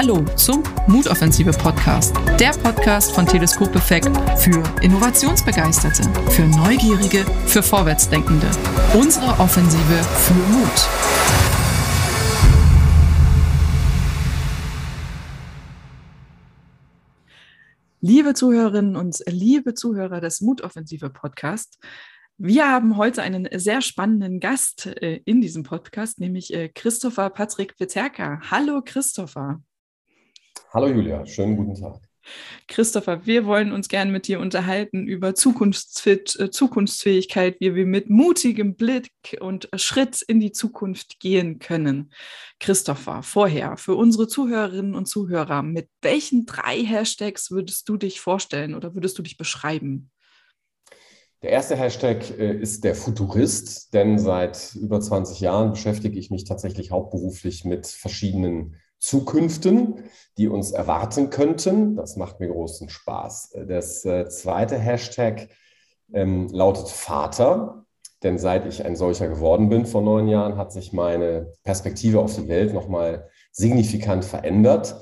Hallo 0.00 0.24
zum 0.36 0.62
Mutoffensive 0.86 1.50
Podcast, 1.50 2.14
der 2.38 2.52
Podcast 2.52 3.10
von 3.10 3.26
Teleskop 3.26 3.74
Effekt 3.74 4.16
für 4.38 4.62
Innovationsbegeisterte, 4.80 6.04
für 6.30 6.42
Neugierige, 6.42 7.24
für 7.48 7.64
Vorwärtsdenkende. 7.64 8.46
Unsere 8.94 9.26
Offensive 9.40 10.04
für 10.04 10.34
Mut. 10.34 10.88
Liebe 18.00 18.34
Zuhörerinnen 18.34 18.94
und 18.94 19.18
liebe 19.26 19.74
Zuhörer 19.74 20.20
des 20.20 20.40
Mutoffensive 20.40 21.10
Podcast, 21.10 21.80
wir 22.36 22.68
haben 22.68 22.96
heute 22.96 23.22
einen 23.22 23.48
sehr 23.58 23.80
spannenden 23.80 24.38
Gast 24.38 24.86
äh, 24.86 25.22
in 25.24 25.40
diesem 25.40 25.64
Podcast, 25.64 26.20
nämlich 26.20 26.54
äh, 26.54 26.68
Christopher 26.68 27.30
Patrick 27.30 27.76
Peterka. 27.76 28.40
Hallo 28.48 28.80
Christopher. 28.84 29.60
Hallo 30.70 30.88
Julia, 30.88 31.24
schönen 31.24 31.56
guten 31.56 31.74
Tag. 31.74 31.98
Christopher, 32.66 33.24
wir 33.24 33.46
wollen 33.46 33.72
uns 33.72 33.88
gerne 33.88 34.12
mit 34.12 34.28
dir 34.28 34.38
unterhalten 34.38 35.06
über 35.06 35.34
Zukunftsfit, 35.34 36.38
äh, 36.38 36.50
Zukunftsfähigkeit, 36.50 37.56
wie 37.60 37.74
wir 37.74 37.86
mit 37.86 38.10
mutigem 38.10 38.74
Blick 38.74 39.10
und 39.40 39.70
Schritt 39.76 40.20
in 40.20 40.40
die 40.40 40.52
Zukunft 40.52 41.20
gehen 41.20 41.58
können. 41.58 42.12
Christopher, 42.60 43.22
vorher 43.22 43.78
für 43.78 43.94
unsere 43.94 44.28
Zuhörerinnen 44.28 44.94
und 44.94 45.06
Zuhörer, 45.06 45.62
mit 45.62 45.88
welchen 46.02 46.44
drei 46.44 46.84
Hashtags 46.84 47.50
würdest 47.50 47.88
du 47.88 47.96
dich 47.96 48.20
vorstellen 48.20 48.74
oder 48.74 48.94
würdest 48.94 49.18
du 49.18 49.22
dich 49.22 49.38
beschreiben? 49.38 50.10
Der 51.40 51.50
erste 51.50 51.76
Hashtag 51.76 52.38
äh, 52.38 52.60
ist 52.60 52.84
der 52.84 52.94
Futurist, 52.94 53.94
denn 53.94 54.18
seit 54.18 54.74
über 54.74 55.00
20 55.00 55.40
Jahren 55.40 55.70
beschäftige 55.70 56.18
ich 56.18 56.30
mich 56.30 56.44
tatsächlich 56.44 56.90
hauptberuflich 56.90 57.64
mit 57.64 57.86
verschiedenen 57.86 58.76
Zukünften, 58.98 60.04
die 60.36 60.48
uns 60.48 60.72
erwarten 60.72 61.30
könnten. 61.30 61.96
Das 61.96 62.16
macht 62.16 62.40
mir 62.40 62.48
großen 62.48 62.88
Spaß. 62.88 63.56
Das 63.68 64.04
äh, 64.04 64.28
zweite 64.28 64.78
Hashtag 64.78 65.48
ähm, 66.12 66.48
lautet 66.48 66.88
Vater, 66.88 67.84
denn 68.22 68.38
seit 68.38 68.66
ich 68.66 68.84
ein 68.84 68.96
solcher 68.96 69.28
geworden 69.28 69.68
bin 69.68 69.86
vor 69.86 70.02
neun 70.02 70.28
Jahren, 70.28 70.56
hat 70.56 70.72
sich 70.72 70.92
meine 70.92 71.52
Perspektive 71.62 72.20
auf 72.20 72.34
die 72.34 72.48
Welt 72.48 72.74
nochmal 72.74 73.28
signifikant 73.52 74.24
verändert, 74.24 74.96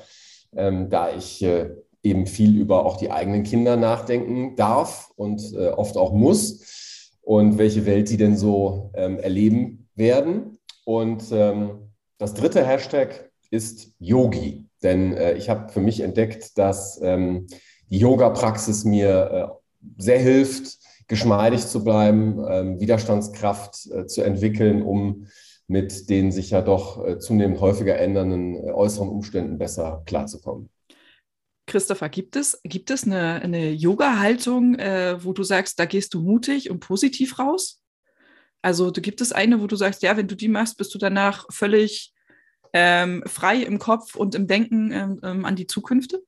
ähm, 0.55 0.91
da 0.91 1.11
ich 1.11 1.43
äh, 1.43 1.71
eben 2.03 2.27
viel 2.27 2.57
über 2.57 2.87
auch 2.87 2.97
die 2.97 3.11
eigenen 3.11 3.43
Kinder 3.43 3.77
nachdenken 3.77 4.57
darf 4.57 5.11
und 5.17 5.53
äh, 5.55 5.69
oft 5.69 5.97
auch 5.97 6.13
muss 6.13 7.13
und 7.23 7.59
welche 7.59 7.87
Welt 7.87 8.11
die 8.11 8.17
denn 8.17 8.37
so 8.37 8.93
ähm, 8.95 9.19
erleben 9.19 9.89
werden. 9.95 10.59
Und 10.85 11.25
ähm, 11.33 11.91
das 12.19 12.35
dritte 12.35 12.65
Hashtag 12.65 13.26
ist 13.51 13.93
Yogi, 13.99 14.67
denn 14.83 15.13
äh, 15.13 15.35
ich 15.35 15.49
habe 15.49 15.73
für 15.73 15.81
mich 15.81 16.01
entdeckt, 16.01 16.59
dass 16.59 17.01
ähm, 17.03 17.47
die 17.91 17.99
Yoga-Praxis 17.99 18.85
mir 18.85 19.31
äh, 19.31 20.01
sehr 20.03 20.19
hilft, 20.19 20.79
geschmeidig 21.09 21.67
zu 21.67 21.85
bleiben, 21.85 22.45
ähm, 22.49 22.81
Widerstandskraft 22.81 23.87
äh, 23.91 24.07
zu 24.07 24.23
entwickeln, 24.23 24.83
um 24.83 25.27
mit 25.69 26.09
den 26.11 26.33
sich 26.33 26.51
ja 26.51 26.63
doch 26.63 27.05
äh, 27.05 27.19
zunehmend 27.19 27.61
häufiger 27.61 27.99
ändernden 27.99 28.55
äh, 28.57 28.73
äußeren 28.73 29.09
Umständen 29.09 29.59
besser 29.59 30.03
klarzukommen. 30.07 30.71
Christopher, 31.67 32.09
gibt 32.09 32.37
es, 32.37 32.61
gibt 32.63 32.91
es 32.91 33.05
eine, 33.05 33.43
eine 33.43 33.71
Yoga-Haltung, 33.71 34.77
äh, 34.77 35.23
wo 35.25 35.33
du 35.33 35.43
sagst, 35.43 35.81
da 35.81 35.85
gehst 35.85 36.15
du 36.15 36.21
mutig 36.21 36.71
und 36.71 36.79
positiv 36.79 37.41
raus? 37.41 37.83
Also 38.63 38.93
gibt 38.93 39.21
es 39.21 39.33
eine, 39.33 39.61
wo 39.61 39.67
du 39.67 39.77
sagst, 39.77 40.03
ja, 40.03 40.17
wenn 40.17 40.29
du 40.29 40.37
die 40.37 40.49
machst, 40.49 40.79
bist 40.79 40.95
du 40.95 40.99
danach 40.99 41.47
völlig 41.51 42.13
ähm, 42.73 43.23
frei 43.27 43.57
im 43.57 43.79
Kopf 43.79 44.15
und 44.15 44.35
im 44.35 44.47
Denken 44.47 44.93
ähm, 44.93 45.21
ähm 45.23 45.45
an 45.45 45.57
die 45.57 45.67
Zukünfte? 45.67 46.23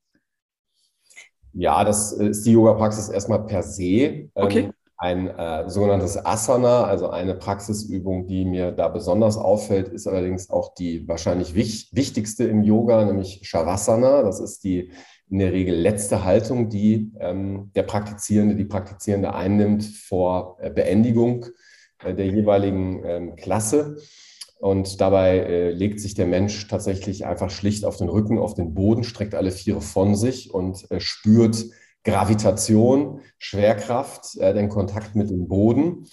Ja, 1.53 1.85
das 1.85 2.13
ist 2.13 2.47
die 2.47 2.53
Yoga-Praxis 2.53 3.09
erstmal 3.09 3.45
per 3.45 3.63
se. 3.63 3.83
Ähm, 3.83 4.31
okay. 4.35 4.71
Ein 5.01 5.29
äh, 5.29 5.71
sogenanntes 5.71 6.25
Asana, 6.25 6.85
also 6.85 7.09
eine 7.11 7.37
Praxisübung, 7.37 8.27
die 8.27 8.45
mir 8.45 8.73
da 8.73 8.89
besonders 8.89 9.37
auffällt, 9.37 9.89
ist 9.89 10.09
allerdings 10.09 10.51
auch 10.51 10.75
die 10.75 11.07
wahrscheinlich 11.07 11.55
wich 11.55 11.91
wichtigste 11.93 12.45
im 12.45 12.65
Yoga, 12.65 13.05
nämlich 13.05 13.41
Shavasana. 13.45 14.23
Das 14.23 14.41
ist 14.41 14.65
die 14.65 14.91
in 15.31 15.39
der 15.39 15.53
Regel 15.53 15.77
letzte 15.77 16.25
Haltung, 16.25 16.69
die 16.69 17.13
ähm, 17.21 17.71
der 17.75 17.85
Praktizierende, 17.85 18.57
die 18.57 18.65
Praktizierende 18.65 19.35
einnimmt 19.35 19.85
vor 19.85 20.57
äh, 20.61 20.71
Beendigung 20.71 21.47
äh, 22.03 22.15
der 22.15 22.27
jeweiligen 22.27 23.05
ähm, 23.05 23.37
Klasse. 23.37 23.99
Und 24.59 25.01
dabei 25.01 25.39
äh, 25.39 25.71
legt 25.71 26.01
sich 26.01 26.15
der 26.15 26.27
Mensch 26.27 26.67
tatsächlich 26.67 27.27
einfach 27.27 27.51
schlicht 27.51 27.85
auf 27.85 27.97
den 27.97 28.09
Rücken, 28.09 28.39
auf 28.39 28.55
den 28.55 28.75
Boden, 28.75 29.05
streckt 29.05 29.35
alle 29.35 29.53
Viere 29.53 29.81
von 29.81 30.17
sich 30.17 30.53
und 30.53 30.91
äh, 30.91 30.99
spürt 30.99 31.65
Gravitation, 32.05 33.21
Schwerkraft, 33.39 34.37
äh, 34.39 34.55
den 34.55 34.69
Kontakt 34.69 35.15
mit 35.15 35.31
dem 35.31 35.47
Boden. 35.47 36.07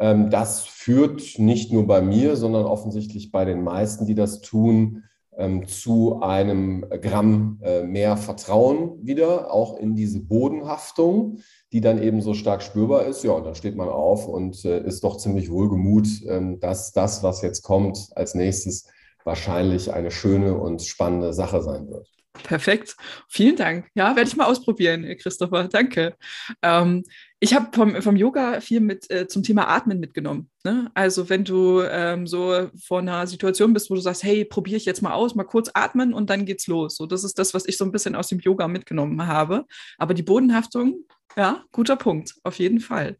Ähm, 0.00 0.30
das 0.30 0.64
führt 0.64 1.38
nicht 1.38 1.72
nur 1.72 1.86
bei 1.86 2.02
mir, 2.02 2.34
sondern 2.34 2.64
offensichtlich 2.64 3.30
bei 3.30 3.44
den 3.44 3.62
meisten, 3.62 4.04
die 4.04 4.16
das 4.16 4.40
tun, 4.40 5.04
ähm, 5.36 5.66
zu 5.66 6.20
einem 6.20 6.84
Gramm 7.00 7.58
äh, 7.62 7.82
mehr 7.82 8.16
Vertrauen 8.16 8.98
wieder, 9.02 9.52
auch 9.52 9.78
in 9.78 9.94
diese 9.94 10.20
Bodenhaftung, 10.20 11.38
die 11.72 11.80
dann 11.80 12.02
eben 12.02 12.20
so 12.20 12.34
stark 12.34 12.62
spürbar 12.62 13.06
ist. 13.06 13.24
Ja, 13.24 13.32
und 13.32 13.44
dann 13.44 13.54
steht 13.54 13.76
man 13.76 13.88
auf 13.88 14.28
und 14.28 14.64
äh, 14.64 14.84
ist 14.84 15.04
doch 15.04 15.16
ziemlich 15.16 15.50
wohlgemut, 15.50 16.08
ähm, 16.28 16.60
dass 16.60 16.92
das, 16.92 17.22
was 17.22 17.42
jetzt 17.42 17.62
kommt, 17.62 18.10
als 18.14 18.34
nächstes 18.34 18.86
wahrscheinlich 19.24 19.92
eine 19.92 20.10
schöne 20.10 20.58
und 20.58 20.82
spannende 20.82 21.32
Sache 21.32 21.62
sein 21.62 21.88
wird. 21.88 22.11
Perfekt. 22.32 22.96
Vielen 23.28 23.56
Dank. 23.56 23.88
Ja, 23.94 24.16
werde 24.16 24.28
ich 24.28 24.36
mal 24.36 24.46
ausprobieren, 24.46 25.04
Christopher. 25.18 25.68
Danke. 25.68 26.16
Ähm, 26.62 27.04
ich 27.40 27.54
habe 27.54 27.68
vom, 27.74 28.00
vom 28.00 28.16
Yoga 28.16 28.60
viel 28.60 28.80
mit 28.80 29.10
äh, 29.10 29.26
zum 29.26 29.42
Thema 29.42 29.68
Atmen 29.68 30.00
mitgenommen. 30.00 30.48
Ne? 30.64 30.90
Also 30.94 31.28
wenn 31.28 31.44
du 31.44 31.82
ähm, 31.82 32.26
so 32.26 32.70
vor 32.82 33.00
einer 33.00 33.26
Situation 33.26 33.74
bist, 33.74 33.90
wo 33.90 33.94
du 33.94 34.00
sagst, 34.00 34.22
hey, 34.22 34.44
probiere 34.44 34.78
ich 34.78 34.86
jetzt 34.86 35.02
mal 35.02 35.12
aus, 35.12 35.34
mal 35.34 35.44
kurz 35.44 35.70
atmen 35.74 36.14
und 36.14 36.30
dann 36.30 36.46
geht's 36.46 36.68
los. 36.68 36.96
So, 36.96 37.06
das 37.06 37.22
ist 37.22 37.38
das, 37.38 37.52
was 37.52 37.66
ich 37.66 37.76
so 37.76 37.84
ein 37.84 37.92
bisschen 37.92 38.14
aus 38.14 38.28
dem 38.28 38.40
Yoga 38.40 38.66
mitgenommen 38.66 39.26
habe. 39.26 39.66
Aber 39.98 40.14
die 40.14 40.22
Bodenhaftung, 40.22 41.04
ja, 41.36 41.64
guter 41.70 41.96
Punkt, 41.96 42.34
auf 42.44 42.58
jeden 42.58 42.80
Fall. 42.80 43.18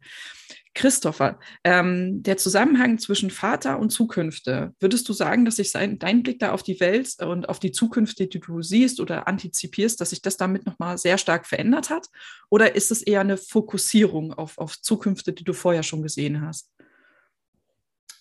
Christopher, 0.75 1.39
ähm, 1.63 2.23
der 2.23 2.37
Zusammenhang 2.37 2.97
zwischen 2.97 3.29
Vater 3.29 3.79
und 3.79 3.91
Zukünfte, 3.91 4.73
würdest 4.79 5.07
du 5.07 5.13
sagen, 5.13 5.45
dass 5.45 5.57
sich 5.57 5.71
dein 5.71 6.23
Blick 6.23 6.39
da 6.39 6.51
auf 6.51 6.63
die 6.63 6.79
Welt 6.79 7.21
und 7.21 7.47
auf 7.47 7.59
die 7.59 7.71
Zukünfte, 7.71 8.27
die 8.27 8.39
du 8.39 8.61
siehst 8.61 8.99
oder 8.99 9.27
antizipierst, 9.27 10.01
dass 10.01 10.09
sich 10.09 10.21
das 10.21 10.37
damit 10.37 10.65
nochmal 10.65 10.97
sehr 10.97 11.17
stark 11.17 11.45
verändert 11.45 11.89
hat? 11.89 12.07
Oder 12.49 12.75
ist 12.75 12.91
es 12.91 13.03
eher 13.03 13.21
eine 13.21 13.37
Fokussierung 13.37 14.33
auf, 14.33 14.57
auf 14.57 14.81
Zukünfte, 14.81 15.31
die 15.31 15.43
du 15.43 15.53
vorher 15.53 15.83
schon 15.83 16.01
gesehen 16.01 16.41
hast? 16.41 16.71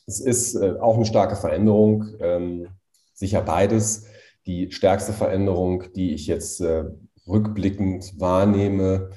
Es 0.07 0.21
ist 0.21 0.55
äh, 0.57 0.75
auch 0.79 0.97
eine 0.97 1.07
starke 1.07 1.37
Veränderung, 1.37 2.07
ähm, 2.21 2.69
sicher 3.15 3.41
beides. 3.41 4.07
Die 4.47 4.71
stärkste 4.73 5.13
Veränderung, 5.13 5.85
die 5.95 6.13
ich 6.13 6.27
jetzt 6.27 6.61
äh, 6.61 6.85
rückblickend 7.27 8.21
wahrnehme, 8.21 9.11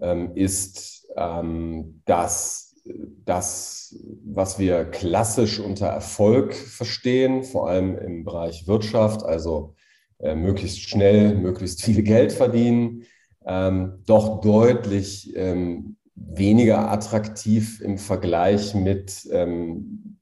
ähm, 0.00 0.34
ist, 0.34 1.06
ähm, 1.16 2.02
dass 2.06 2.69
das, 3.24 3.96
was 4.24 4.58
wir 4.58 4.84
klassisch 4.84 5.60
unter 5.60 5.86
Erfolg 5.86 6.54
verstehen, 6.54 7.44
vor 7.44 7.68
allem 7.68 7.96
im 7.96 8.24
Bereich 8.24 8.66
Wirtschaft, 8.66 9.24
also 9.24 9.74
äh, 10.18 10.34
möglichst 10.34 10.80
schnell, 10.80 11.34
möglichst 11.34 11.82
viel 11.82 12.02
Geld 12.02 12.32
verdienen, 12.32 13.04
ähm, 13.46 14.02
doch 14.06 14.40
deutlich 14.40 15.34
ähm, 15.36 15.96
weniger 16.14 16.90
attraktiv 16.90 17.80
im 17.80 17.98
Vergleich 17.98 18.74
mit 18.74 19.28
ähm, 19.30 20.18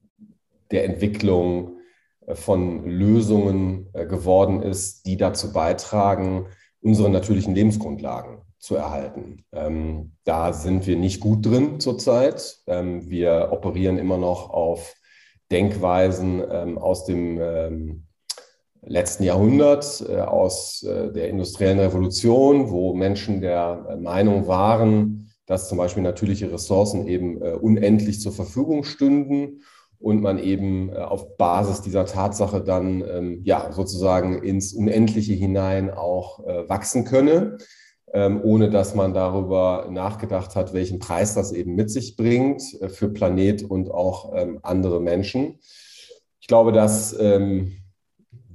der 0.71 0.85
Entwicklung 0.85 1.79
äh, 2.25 2.35
von 2.35 2.85
Lösungen 2.85 3.87
äh, 3.93 4.05
geworden 4.05 4.61
ist, 4.61 5.05
die 5.05 5.17
dazu 5.17 5.51
beitragen, 5.51 6.47
unsere 6.81 7.09
natürlichen 7.09 7.55
Lebensgrundlagen 7.55 8.41
zu 8.59 8.75
erhalten. 8.75 9.45
Ähm, 9.53 10.11
da 10.25 10.53
sind 10.53 10.85
wir 10.85 10.97
nicht 10.97 11.21
gut 11.21 11.45
drin 11.45 11.79
zurzeit. 11.79 12.57
Ähm, 12.67 13.09
wir 13.09 13.49
operieren 13.51 13.97
immer 13.97 14.17
noch 14.17 14.49
auf 14.49 14.95
Denkweisen 15.49 16.43
ähm, 16.51 16.77
aus 16.77 17.05
dem 17.05 17.39
ähm, 17.41 18.03
letzten 18.81 19.23
Jahrhundert, 19.23 20.05
äh, 20.07 20.19
aus 20.19 20.83
äh, 20.83 21.11
der 21.11 21.29
industriellen 21.29 21.79
Revolution, 21.79 22.69
wo 22.69 22.93
Menschen 22.93 23.41
der 23.41 23.87
äh, 23.89 23.95
Meinung 23.95 24.47
waren, 24.47 25.31
dass 25.45 25.69
zum 25.69 25.77
Beispiel 25.77 26.03
natürliche 26.03 26.51
Ressourcen 26.51 27.07
eben 27.07 27.41
äh, 27.41 27.53
unendlich 27.53 28.21
zur 28.21 28.33
Verfügung 28.33 28.83
stünden 28.83 29.63
und 29.99 30.21
man 30.21 30.37
eben 30.37 30.93
äh, 30.93 30.97
auf 30.97 31.37
Basis 31.37 31.81
dieser 31.81 32.05
Tatsache 32.05 32.61
dann 32.61 33.03
ähm, 33.09 33.41
ja 33.43 33.71
sozusagen 33.71 34.43
ins 34.43 34.73
Unendliche 34.73 35.33
hinein 35.33 35.89
auch 35.89 36.45
äh, 36.45 36.69
wachsen 36.69 37.05
könne 37.05 37.57
ähm, 38.13 38.41
ohne 38.43 38.69
dass 38.69 38.95
man 38.95 39.13
darüber 39.13 39.87
nachgedacht 39.89 40.55
hat, 40.55 40.73
welchen 40.73 40.99
Preis 40.99 41.35
das 41.35 41.51
eben 41.51 41.75
mit 41.75 41.91
sich 41.91 42.15
bringt 42.15 42.61
äh, 42.81 42.89
für 42.89 43.09
Planet 43.09 43.63
und 43.63 43.91
auch 43.91 44.33
ähm, 44.35 44.59
andere 44.63 44.99
Menschen. 44.99 45.59
Ich 46.39 46.47
glaube, 46.47 46.71
das 46.71 47.15
ähm, 47.19 47.79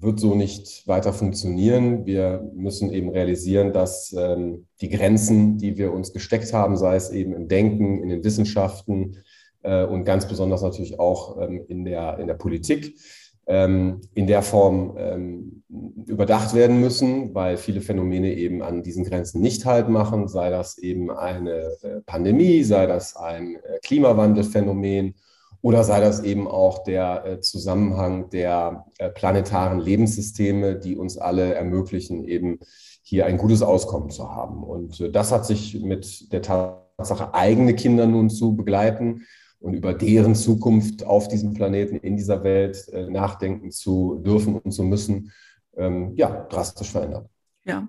wird 0.04 0.20
so 0.20 0.34
nicht 0.34 0.86
weiter 0.86 1.12
funktionieren. 1.12 2.04
Wir 2.04 2.48
müssen 2.54 2.92
eben 2.92 3.08
realisieren, 3.08 3.72
dass 3.72 4.12
ähm, 4.12 4.66
die 4.80 4.90
Grenzen, 4.90 5.58
die 5.58 5.76
wir 5.78 5.92
uns 5.92 6.12
gesteckt 6.12 6.52
haben, 6.52 6.76
sei 6.76 6.96
es 6.96 7.10
eben 7.10 7.32
im 7.32 7.48
Denken, 7.48 8.02
in 8.02 8.08
den 8.08 8.24
Wissenschaften 8.24 9.18
äh, 9.62 9.84
und 9.84 10.04
ganz 10.04 10.28
besonders 10.28 10.62
natürlich 10.62 10.98
auch 11.00 11.40
ähm, 11.40 11.64
in, 11.68 11.84
der, 11.84 12.18
in 12.18 12.26
der 12.26 12.34
Politik, 12.34 12.98
ähm, 13.46 14.00
in 14.14 14.26
der 14.26 14.42
Form 14.42 14.94
ähm, 14.96 15.62
überdacht 16.06 16.54
werden 16.54 16.80
müssen, 16.80 17.34
weil 17.34 17.56
viele 17.56 17.80
Phänomene 17.80 18.34
eben 18.34 18.62
an 18.62 18.82
diesen 18.82 19.04
Grenzen 19.04 19.40
nicht 19.40 19.64
halt 19.64 19.88
machen, 19.88 20.28
sei 20.28 20.50
das 20.50 20.78
eben 20.78 21.10
eine 21.10 21.72
äh, 21.82 22.00
Pandemie, 22.06 22.62
sei 22.62 22.86
das 22.86 23.16
ein 23.16 23.56
äh, 23.56 23.78
Klimawandelphänomen 23.82 25.14
oder 25.60 25.84
sei 25.84 26.00
das 26.00 26.22
eben 26.22 26.46
auch 26.46 26.84
der 26.84 27.24
äh, 27.24 27.40
Zusammenhang 27.40 28.28
der 28.30 28.86
planetaren 29.14 29.80
Lebenssysteme, 29.80 30.76
die 30.76 30.96
uns 30.96 31.16
alle 31.18 31.54
ermöglichen, 31.54 32.24
eben 32.24 32.58
hier 33.02 33.26
ein 33.26 33.38
gutes 33.38 33.62
Auskommen 33.62 34.10
zu 34.10 34.30
haben. 34.30 34.62
Und 34.62 35.14
das 35.14 35.32
hat 35.32 35.46
sich 35.46 35.82
mit 35.82 36.32
der 36.32 36.42
Tatsache, 36.42 37.34
eigene 37.34 37.74
Kinder 37.74 38.06
nun 38.06 38.30
zu 38.30 38.56
begleiten, 38.56 39.22
und 39.64 39.72
über 39.72 39.94
deren 39.94 40.34
Zukunft 40.34 41.04
auf 41.04 41.28
diesem 41.28 41.54
Planeten, 41.54 41.96
in 41.96 42.18
dieser 42.18 42.44
Welt 42.44 42.86
äh, 42.92 43.08
nachdenken 43.08 43.70
zu 43.70 44.20
dürfen 44.22 44.58
und 44.58 44.72
zu 44.72 44.82
müssen, 44.82 45.32
ähm, 45.74 46.12
ja, 46.16 46.46
drastisch 46.50 46.90
verändert. 46.90 47.30
Ja. 47.64 47.88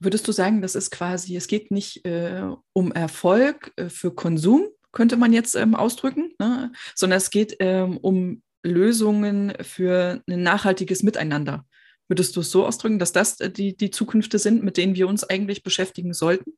Würdest 0.00 0.28
du 0.28 0.32
sagen, 0.32 0.60
das 0.60 0.74
ist 0.74 0.90
quasi, 0.90 1.34
es 1.34 1.46
geht 1.46 1.70
nicht 1.70 2.04
äh, 2.04 2.42
um 2.74 2.92
Erfolg 2.92 3.72
äh, 3.76 3.88
für 3.88 4.14
Konsum, 4.14 4.68
könnte 4.92 5.16
man 5.16 5.32
jetzt 5.32 5.54
ähm, 5.54 5.74
ausdrücken, 5.74 6.34
ne? 6.38 6.72
sondern 6.94 7.16
es 7.16 7.30
geht 7.30 7.56
ähm, 7.60 7.96
um 7.96 8.42
Lösungen 8.62 9.54
für 9.62 10.22
ein 10.28 10.42
nachhaltiges 10.42 11.02
Miteinander. 11.02 11.64
Würdest 12.08 12.36
du 12.36 12.40
es 12.40 12.50
so 12.50 12.66
ausdrücken, 12.66 12.98
dass 12.98 13.12
das 13.12 13.40
äh, 13.40 13.50
die, 13.50 13.74
die 13.74 13.90
Zukünfte 13.90 14.38
sind, 14.38 14.62
mit 14.62 14.76
denen 14.76 14.94
wir 14.94 15.08
uns 15.08 15.24
eigentlich 15.24 15.62
beschäftigen 15.62 16.12
sollten? 16.12 16.52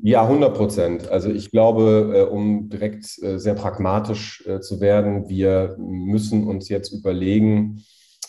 Ja, 0.00 0.22
100 0.22 0.54
Prozent. 0.54 1.08
Also 1.08 1.28
ich 1.28 1.50
glaube, 1.50 2.12
äh, 2.14 2.22
um 2.22 2.68
direkt 2.68 3.20
äh, 3.20 3.38
sehr 3.38 3.54
pragmatisch 3.54 4.46
äh, 4.46 4.60
zu 4.60 4.80
werden, 4.80 5.28
wir 5.28 5.74
müssen 5.76 6.46
uns 6.46 6.68
jetzt 6.68 6.92
überlegen, 6.92 7.82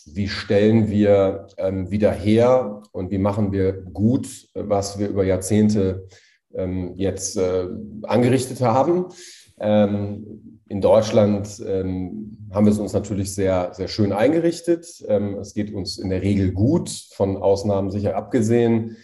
wie 0.08 0.28
stellen 0.28 0.90
wir 0.90 1.46
ähm, 1.58 1.92
wieder 1.92 2.12
her 2.12 2.82
und 2.92 3.12
wie 3.12 3.20
machen 3.20 3.52
wir 3.52 3.74
gut, 3.74 4.48
was 4.56 4.98
wir 4.98 5.10
über 5.10 5.24
Jahrzehnte 5.24 6.08
ähm, 6.56 6.94
jetzt 6.96 7.40
angerichtet 8.02 8.62
haben. 8.62 9.06
Ähm, 9.60 10.58
in 10.68 10.82
Deutschland 10.82 11.48
haben 11.48 12.66
wir 12.66 12.72
es 12.72 12.78
uns 12.78 12.94
natürlich 12.94 13.34
sehr, 13.34 13.72
sehr 13.74 13.88
schön 13.88 14.12
eingerichtet. 14.12 14.86
es 15.42 15.54
geht 15.56 15.74
uns 15.74 15.98
in 15.98 16.12
der 16.12 16.22
Regel 16.22 16.52
gut, 16.52 16.92
von 17.12 17.38
Ausnahmen 17.38 17.90
sicher 17.90 18.16
abgesehen 18.16 18.98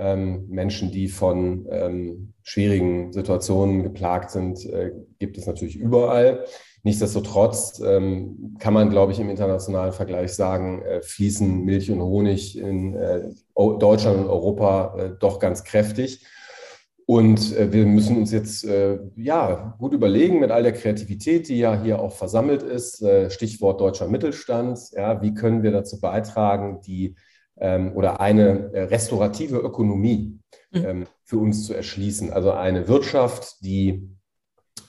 ähm, 0.00 0.46
Menschen, 0.48 0.90
die 0.90 1.08
von 1.08 1.66
ähm, 1.70 2.32
schwierigen 2.42 3.12
Situationen 3.12 3.82
geplagt 3.82 4.30
sind, 4.30 4.64
äh, 4.64 4.92
gibt 5.18 5.36
es 5.36 5.46
natürlich 5.46 5.76
überall. 5.76 6.44
Nichtsdestotrotz 6.82 7.80
ähm, 7.84 8.56
kann 8.58 8.72
man, 8.72 8.88
glaube 8.88 9.12
ich, 9.12 9.20
im 9.20 9.28
internationalen 9.28 9.92
Vergleich 9.92 10.32
sagen, 10.32 10.80
äh, 10.82 11.02
fließen 11.02 11.62
Milch 11.62 11.90
und 11.90 12.00
Honig 12.00 12.58
in 12.58 12.94
äh, 12.94 13.28
Deutschland 13.54 14.18
und 14.18 14.28
Europa 14.28 14.96
äh, 14.98 15.10
doch 15.20 15.38
ganz 15.38 15.62
kräftig. 15.64 16.24
Und 17.04 17.54
äh, 17.56 17.70
wir 17.70 17.84
müssen 17.84 18.16
uns 18.16 18.32
jetzt 18.32 18.64
äh, 18.64 18.98
ja, 19.16 19.76
gut 19.78 19.92
überlegen 19.92 20.40
mit 20.40 20.50
all 20.50 20.62
der 20.62 20.72
Kreativität, 20.72 21.48
die 21.48 21.58
ja 21.58 21.78
hier 21.78 22.00
auch 22.00 22.12
versammelt 22.12 22.62
ist, 22.62 23.04
Stichwort 23.28 23.80
deutscher 23.80 24.08
Mittelstand, 24.08 24.78
ja, 24.92 25.20
wie 25.20 25.34
können 25.34 25.62
wir 25.62 25.72
dazu 25.72 26.00
beitragen, 26.00 26.80
die 26.86 27.16
ähm, 27.60 27.92
oder 27.94 28.20
eine 28.20 28.72
äh, 28.72 28.82
restaurative 28.84 29.58
Ökonomie 29.58 30.38
mhm. 30.72 30.84
ähm, 30.84 31.06
für 31.22 31.38
uns 31.38 31.66
zu 31.66 31.74
erschließen. 31.74 32.32
Also 32.32 32.52
eine 32.52 32.88
Wirtschaft, 32.88 33.62
die 33.62 34.08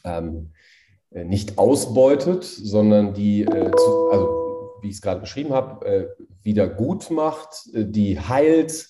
ähm, 0.04 0.52
äh, 1.12 1.24
nicht 1.26 1.58
ausbeutet, 1.58 2.44
sondern 2.44 3.14
die, 3.14 3.44
äh, 3.44 3.72
zu, 3.72 4.10
also 4.12 4.78
wie 4.82 4.88
ich 4.88 4.96
es 4.96 5.02
gerade 5.02 5.22
beschrieben 5.22 5.54
habe, 5.54 5.86
äh, 5.86 6.08
wieder 6.42 6.68
gut 6.68 7.12
macht, 7.12 7.70
äh, 7.74 7.86
die 7.86 8.20
heilt, 8.20 8.90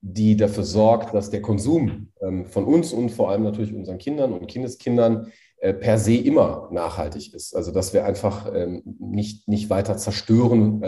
die 0.00 0.36
dafür 0.36 0.64
sorgt, 0.64 1.14
dass 1.14 1.30
der 1.30 1.42
Konsum 1.42 2.08
ähm, 2.20 2.46
von 2.46 2.64
uns 2.64 2.92
und 2.92 3.10
vor 3.10 3.30
allem 3.30 3.44
natürlich 3.44 3.72
unseren 3.72 3.98
Kindern 3.98 4.32
und 4.32 4.48
Kindeskindern 4.48 5.32
äh, 5.58 5.72
per 5.72 5.96
se 5.98 6.16
immer 6.16 6.68
nachhaltig 6.72 7.32
ist. 7.34 7.54
Also 7.54 7.70
dass 7.70 7.94
wir 7.94 8.04
einfach 8.04 8.52
ähm, 8.52 8.82
nicht, 8.98 9.46
nicht 9.48 9.70
weiter 9.70 9.96
zerstören, 9.96 10.82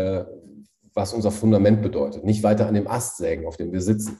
was 0.95 1.13
unser 1.13 1.31
Fundament 1.31 1.83
bedeutet. 1.83 2.25
Nicht 2.25 2.43
weiter 2.43 2.67
an 2.67 2.75
dem 2.75 2.87
Ast 2.87 3.17
sägen, 3.17 3.47
auf 3.47 3.57
dem 3.57 3.73
wir 3.73 3.81
sitzen. 3.81 4.19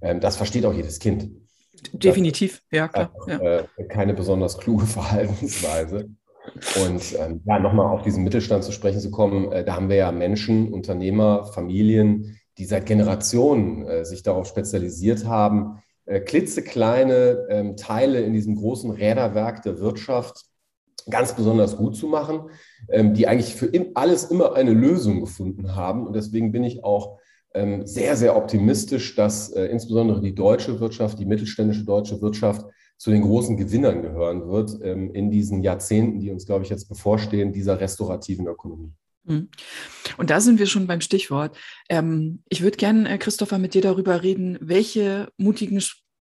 Ähm, 0.00 0.20
das 0.20 0.36
versteht 0.36 0.64
auch 0.66 0.74
jedes 0.74 0.98
Kind. 0.98 1.30
Definitiv, 1.92 2.62
ja 2.70 2.88
klar. 2.88 3.12
Ja. 3.26 3.38
Äh, 3.38 3.64
keine 3.88 4.14
besonders 4.14 4.58
kluge 4.58 4.86
Verhaltensweise. 4.86 6.10
Und 6.80 7.16
ähm, 7.18 7.42
ja, 7.44 7.58
nochmal 7.58 7.86
auf 7.86 8.02
diesen 8.02 8.24
Mittelstand 8.24 8.64
zu 8.64 8.72
sprechen 8.72 9.00
zu 9.00 9.10
kommen, 9.10 9.52
äh, 9.52 9.64
da 9.64 9.76
haben 9.76 9.88
wir 9.88 9.96
ja 9.96 10.12
Menschen, 10.12 10.72
Unternehmer, 10.72 11.44
Familien, 11.44 12.38
die 12.58 12.64
seit 12.64 12.86
Generationen 12.86 13.86
äh, 13.86 14.04
sich 14.04 14.22
darauf 14.22 14.46
spezialisiert 14.46 15.26
haben, 15.26 15.82
äh, 16.06 16.20
klitzekleine 16.20 17.46
ähm, 17.50 17.76
Teile 17.76 18.20
in 18.20 18.32
diesem 18.32 18.56
großen 18.56 18.90
Räderwerk 18.90 19.62
der 19.62 19.80
Wirtschaft 19.80 20.44
ganz 21.08 21.34
besonders 21.34 21.76
gut 21.76 21.96
zu 21.96 22.08
machen, 22.08 22.50
ähm, 22.90 23.14
die 23.14 23.26
eigentlich 23.26 23.54
für 23.54 23.70
alles 23.94 24.24
immer 24.24 24.54
eine 24.54 24.72
Lösung 24.72 25.20
gefunden 25.20 25.74
haben. 25.74 26.06
Und 26.06 26.14
deswegen 26.14 26.52
bin 26.52 26.64
ich 26.64 26.84
auch 26.84 27.18
ähm, 27.54 27.86
sehr, 27.86 28.16
sehr 28.16 28.36
optimistisch, 28.36 29.14
dass 29.14 29.50
äh, 29.50 29.66
insbesondere 29.66 30.20
die 30.20 30.34
deutsche 30.34 30.78
Wirtschaft, 30.80 31.18
die 31.18 31.26
mittelständische 31.26 31.84
deutsche 31.84 32.20
Wirtschaft 32.20 32.66
zu 32.98 33.10
den 33.10 33.22
großen 33.22 33.56
Gewinnern 33.56 34.02
gehören 34.02 34.48
wird 34.48 34.78
ähm, 34.82 35.12
in 35.12 35.30
diesen 35.30 35.62
Jahrzehnten, 35.62 36.20
die 36.20 36.30
uns, 36.30 36.46
glaube 36.46 36.64
ich, 36.64 36.70
jetzt 36.70 36.88
bevorstehen, 36.88 37.52
dieser 37.52 37.80
restaurativen 37.80 38.46
Ökonomie. 38.46 38.92
Mhm. 39.24 39.48
Und 40.18 40.30
da 40.30 40.40
sind 40.40 40.58
wir 40.58 40.66
schon 40.66 40.86
beim 40.86 41.00
Stichwort. 41.00 41.56
ich 41.88 42.62
würde 42.62 42.76
gerne, 42.76 43.08
äh, 43.08 43.18
Christopher, 43.18 43.58
mit 43.58 43.74
dir 43.74 43.82
darüber 43.82 44.22
reden, 44.22 44.58
welche 44.60 45.28
mutigen 45.36 45.80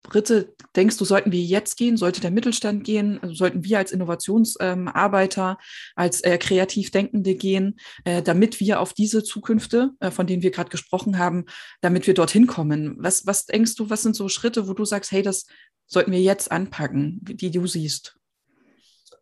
Schritte 0.09 0.53
denkst 0.75 0.97
du, 0.97 1.05
sollten 1.05 1.31
wir 1.31 1.41
jetzt 1.41 1.77
gehen? 1.77 1.97
Sollte 1.97 2.21
der 2.21 2.31
Mittelstand 2.31 2.83
gehen? 2.83 3.19
Also 3.21 3.35
sollten 3.35 3.63
wir 3.63 3.77
als 3.77 3.91
Innovationsarbeiter, 3.91 5.49
ähm, 5.51 5.65
als 5.95 6.21
äh, 6.21 6.37
kreativ 6.37 6.91
Denkende 6.91 7.35
gehen, 7.35 7.77
äh, 8.03 8.21
damit 8.21 8.59
wir 8.59 8.79
auf 8.79 8.93
diese 8.93 9.23
Zukünfte, 9.23 9.91
äh, 9.99 10.11
von 10.11 10.27
denen 10.27 10.43
wir 10.43 10.51
gerade 10.51 10.69
gesprochen 10.69 11.17
haben, 11.17 11.45
damit 11.81 12.07
wir 12.07 12.13
dorthin 12.13 12.47
kommen? 12.47 12.95
Was, 12.99 13.25
was 13.25 13.45
denkst 13.45 13.75
du, 13.75 13.89
was 13.89 14.03
sind 14.03 14.15
so 14.15 14.29
Schritte, 14.29 14.67
wo 14.67 14.73
du 14.73 14.85
sagst, 14.85 15.11
hey, 15.11 15.21
das 15.21 15.45
sollten 15.87 16.11
wir 16.11 16.21
jetzt 16.21 16.51
anpacken, 16.51 17.19
die 17.21 17.51
du 17.51 17.67
siehst? 17.67 18.17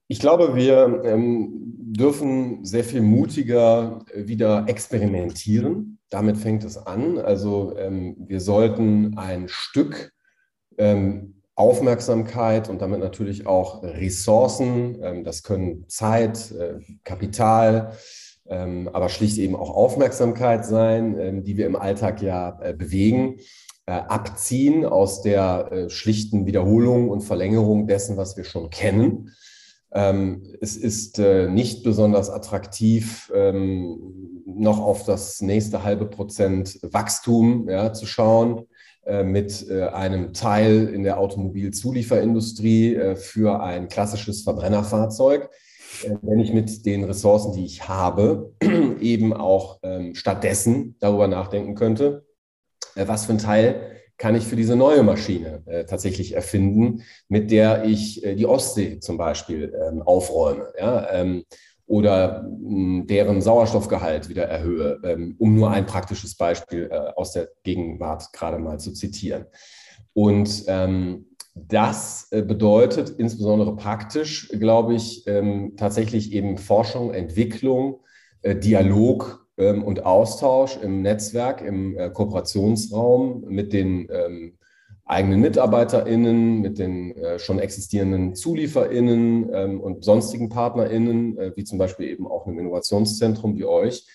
Ich 0.07 0.19
glaube, 0.19 0.55
wir 0.55 1.01
ähm, 1.05 1.49
dürfen 1.55 2.63
sehr 2.63 2.83
viel 2.83 3.01
mutiger 3.01 4.05
wieder 4.13 4.65
experimentieren. 4.67 5.97
Damit 6.09 6.37
fängt 6.37 6.63
es 6.63 6.77
an. 6.77 7.17
Also 7.17 7.75
ähm, 7.77 8.15
wir 8.19 8.39
sollten 8.39 9.17
ein 9.17 9.47
Stück 9.47 10.12
Aufmerksamkeit 11.55 12.69
und 12.69 12.81
damit 12.81 12.99
natürlich 12.99 13.45
auch 13.45 13.83
Ressourcen. 13.83 14.99
Ähm, 15.01 15.23
das 15.23 15.43
können 15.43 15.85
Zeit, 15.87 16.51
äh, 16.51 16.79
Kapital, 17.03 17.93
ähm, 18.47 18.89
aber 18.91 19.09
schlicht 19.09 19.37
eben 19.37 19.55
auch 19.55 19.69
Aufmerksamkeit 19.69 20.65
sein, 20.65 21.17
ähm, 21.19 21.43
die 21.43 21.57
wir 21.57 21.67
im 21.67 21.75
Alltag 21.75 22.21
ja 22.21 22.59
äh, 22.61 22.73
bewegen, 22.73 23.37
äh, 23.85 23.91
abziehen 23.91 24.85
aus 24.85 25.21
der 25.21 25.89
schlichten 25.89 26.45
Wiederholung 26.45 27.09
und 27.09 27.21
Verlängerung 27.21 27.85
dessen, 27.85 28.17
was 28.17 28.35
wir 28.35 28.45
schon 28.45 28.69
kennen. 28.69 29.31
Ähm, 29.91 30.55
es 30.59 30.75
ist 30.75 31.19
nicht 31.19 31.83
besonders 31.83 32.29
attraktiv, 32.31 33.31
ähm, 33.35 34.41
noch 34.47 34.79
auf 34.79 35.03
das 35.03 35.41
nächste 35.41 35.83
halbe 35.83 36.05
Prozent 36.05 36.79
Wachstum 36.81 37.67
zu 37.93 38.05
schauen 38.05 38.65
mit 39.23 39.69
äh, 39.69 39.83
einem 39.83 40.33
Teil 40.33 40.87
in 40.87 41.03
der 41.03 41.19
Automobilzulieferindustrie 41.19 42.95
äh, 42.95 43.15
für 43.15 43.61
ein 43.61 43.89
klassisches 43.89 44.43
Verbrennerfahrzeug, 44.43 45.49
wenn 46.21 46.39
ich 46.39 46.53
mit 46.53 46.85
den 46.85 47.03
Ressourcen, 47.03 47.53
die 47.53 47.65
ich 47.65 47.87
habe, 47.87 48.53
eben 49.01 49.33
auch 49.33 49.79
ähm, 49.83 50.15
stattdessen 50.15 50.95
darüber 50.99 51.27
nachdenken 51.27 51.75
könnte, 51.75 52.25
was 52.95 53.25
für 53.25 53.33
ein 53.33 53.37
Teil 53.39 53.89
kann 54.17 54.35
ich 54.35 54.45
für 54.45 54.55
diese 54.55 54.75
neue 54.75 55.01
Maschine 55.01 55.63
tatsächlich 55.89 56.33
erfinden, 56.33 57.01
mit 57.27 57.49
der 57.49 57.83
ich 57.85 58.21
die 58.21 58.45
Ostsee 58.45 58.99
zum 58.99 59.17
Beispiel 59.17 59.73
ähm, 59.87 60.03
aufräume. 60.03 60.71
Ja? 60.79 61.09
Ähm, 61.09 61.43
oder 61.93 62.41
hm, 62.41 63.05
deren 63.05 63.39
Sauerstoffgehalt 63.39 64.27
wieder 64.27 64.45
erhöhe, 64.45 64.99
ähm, 65.03 65.35
um 65.37 65.53
nur 65.53 65.69
ein 65.69 65.85
praktisches 65.85 66.35
Beispiel 66.35 66.89
äh, 66.91 67.11
aus 67.15 67.33
der 67.33 67.49
Gegenwart 67.61 68.33
gerade 68.33 68.57
mal 68.57 68.79
zu 68.79 68.93
zitieren. 68.93 69.45
Und 70.13 70.63
ähm, 70.65 71.27
das 71.53 72.29
äh, 72.31 72.41
bedeutet 72.41 73.11
insbesondere 73.11 73.75
praktisch, 73.75 74.49
glaube 74.57 74.95
ich, 74.95 75.27
ähm, 75.27 75.73
tatsächlich 75.77 76.33
eben 76.33 76.57
Forschung, 76.57 77.13
Entwicklung, 77.13 77.99
äh, 78.41 78.55
Dialog 78.55 79.41
und 79.55 80.03
Austausch 80.03 80.77
im 80.77 81.03
Netzwerk, 81.03 81.61
im 81.61 81.95
Kooperationsraum 82.11 83.45
mit 83.49 83.71
den 83.71 84.09
eigenen 85.05 85.41
MitarbeiterInnen, 85.41 86.61
mit 86.61 86.79
den 86.79 87.15
äh, 87.17 87.39
schon 87.39 87.59
existierenden 87.59 88.35
ZulieferInnen 88.35 89.49
ähm, 89.53 89.81
und 89.81 90.03
sonstigen 90.03 90.49
PartnerInnen, 90.49 91.37
äh, 91.37 91.51
wie 91.55 91.63
zum 91.63 91.77
Beispiel 91.77 92.07
eben 92.07 92.27
auch 92.27 92.47
einem 92.47 92.59
Innovationszentrum 92.59 93.57
wie 93.57 93.65
euch, 93.65 94.07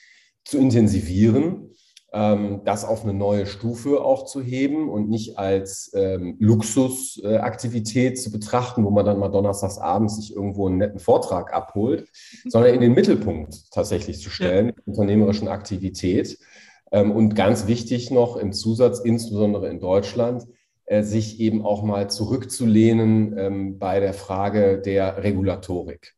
zu 0.45 0.59
intensivieren 0.59 1.71
ähm, 2.12 2.62
das 2.64 2.85
auf 2.85 3.04
eine 3.04 3.12
neue 3.12 3.47
Stufe 3.47 4.02
auch 4.02 4.25
zu 4.25 4.42
heben 4.42 4.88
und 4.88 5.11
nicht 5.11 5.38
als 5.38 5.90
ähm, 5.95 6.37
Luxusaktivität 6.38 8.12
äh, 8.12 8.14
zu 8.14 8.30
betrachten, 8.30 8.85
wo 8.85 8.90
man 8.90 9.04
dann 9.04 9.18
mal 9.18 9.28
donnerstags 9.28 9.78
abends 9.78 10.16
sich 10.16 10.35
irgendwo 10.35 10.68
einen 10.68 10.78
netten 10.78 11.00
Vortrag 11.00 11.52
abholt, 11.52 12.09
sondern 12.47 12.75
in 12.75 12.80
den 12.80 12.95
Mittelpunkt 12.95 13.71
tatsächlich 13.73 14.21
zu 14.21 14.30
stellen, 14.30 14.68
ja. 14.68 14.73
unternehmerischen 14.87 15.49
Aktivität. 15.49 16.38
Ähm, 16.92 17.11
und 17.11 17.35
ganz 17.35 17.66
wichtig 17.66 18.11
noch 18.11 18.37
im 18.37 18.52
Zusatz, 18.52 19.00
insbesondere 19.00 19.68
in 19.68 19.78
Deutschland, 19.78 20.47
sich 21.02 21.40
eben 21.40 21.64
auch 21.64 21.83
mal 21.83 22.09
zurückzulehnen 22.11 23.37
ähm, 23.38 23.78
bei 23.78 24.00
der 24.00 24.14
Frage 24.14 24.80
der 24.80 25.23
Regulatorik. 25.23 26.14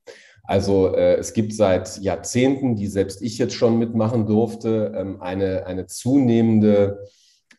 Also 0.51 0.95
äh, 0.95 1.15
es 1.15 1.33
gibt 1.33 1.55
seit 1.55 1.99
Jahrzehnten, 1.99 2.75
die 2.75 2.89
selbst 2.89 3.23
ich 3.23 3.39
jetzt 3.39 3.55
schon 3.55 3.79
mitmachen 3.79 4.27
durfte, 4.27 4.93
ähm, 4.97 5.21
eine, 5.21 5.67
eine 5.67 5.87
zunehmende 5.87 7.07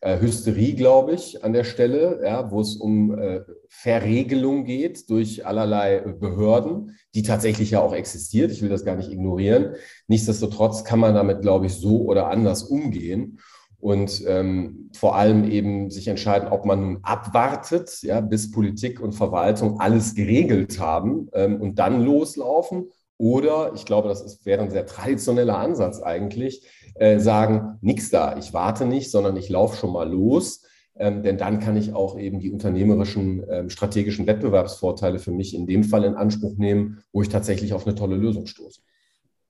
äh, 0.02 0.20
Hysterie, 0.20 0.74
glaube 0.74 1.12
ich, 1.14 1.42
an 1.42 1.54
der 1.54 1.64
Stelle, 1.64 2.20
ja, 2.22 2.50
wo 2.50 2.60
es 2.60 2.76
um 2.76 3.18
äh, 3.18 3.40
Verregelung 3.68 4.64
geht 4.64 5.08
durch 5.08 5.46
allerlei 5.46 6.00
Behörden, 6.00 6.98
die 7.14 7.22
tatsächlich 7.22 7.70
ja 7.70 7.80
auch 7.80 7.94
existiert. 7.94 8.50
Ich 8.50 8.60
will 8.60 8.68
das 8.68 8.84
gar 8.84 8.96
nicht 8.96 9.10
ignorieren. 9.10 9.76
Nichtsdestotrotz 10.08 10.84
kann 10.84 10.98
man 10.98 11.14
damit, 11.14 11.40
glaube 11.40 11.66
ich, 11.66 11.74
so 11.74 12.02
oder 12.02 12.28
anders 12.28 12.62
umgehen 12.62 13.38
und 13.82 14.22
ähm, 14.28 14.90
vor 14.92 15.16
allem 15.16 15.42
eben 15.50 15.90
sich 15.90 16.06
entscheiden, 16.06 16.48
ob 16.48 16.64
man 16.64 16.80
nun 16.80 16.98
abwartet, 17.02 18.00
ja, 18.02 18.20
bis 18.20 18.52
Politik 18.52 19.00
und 19.00 19.12
Verwaltung 19.12 19.80
alles 19.80 20.14
geregelt 20.14 20.78
haben 20.78 21.28
ähm, 21.32 21.60
und 21.60 21.80
dann 21.80 22.00
loslaufen. 22.00 22.90
Oder, 23.18 23.72
ich 23.74 23.84
glaube, 23.84 24.06
das 24.06 24.22
ist, 24.22 24.46
wäre 24.46 24.62
ein 24.62 24.70
sehr 24.70 24.86
traditioneller 24.86 25.58
Ansatz 25.58 26.00
eigentlich, 26.00 26.64
äh, 26.94 27.18
sagen, 27.18 27.78
nichts 27.80 28.10
da, 28.10 28.36
ich 28.38 28.54
warte 28.54 28.86
nicht, 28.86 29.10
sondern 29.10 29.36
ich 29.36 29.48
laufe 29.48 29.76
schon 29.76 29.92
mal 29.92 30.08
los. 30.08 30.64
Ähm, 30.94 31.24
denn 31.24 31.36
dann 31.36 31.58
kann 31.58 31.76
ich 31.76 31.92
auch 31.92 32.16
eben 32.16 32.38
die 32.38 32.52
unternehmerischen 32.52 33.42
ähm, 33.50 33.68
strategischen 33.68 34.28
Wettbewerbsvorteile 34.28 35.18
für 35.18 35.32
mich 35.32 35.56
in 35.56 35.66
dem 35.66 35.82
Fall 35.82 36.04
in 36.04 36.14
Anspruch 36.14 36.56
nehmen, 36.56 37.02
wo 37.12 37.22
ich 37.22 37.30
tatsächlich 37.30 37.74
auf 37.74 37.84
eine 37.84 37.96
tolle 37.96 38.14
Lösung 38.14 38.46
stoße. 38.46 38.80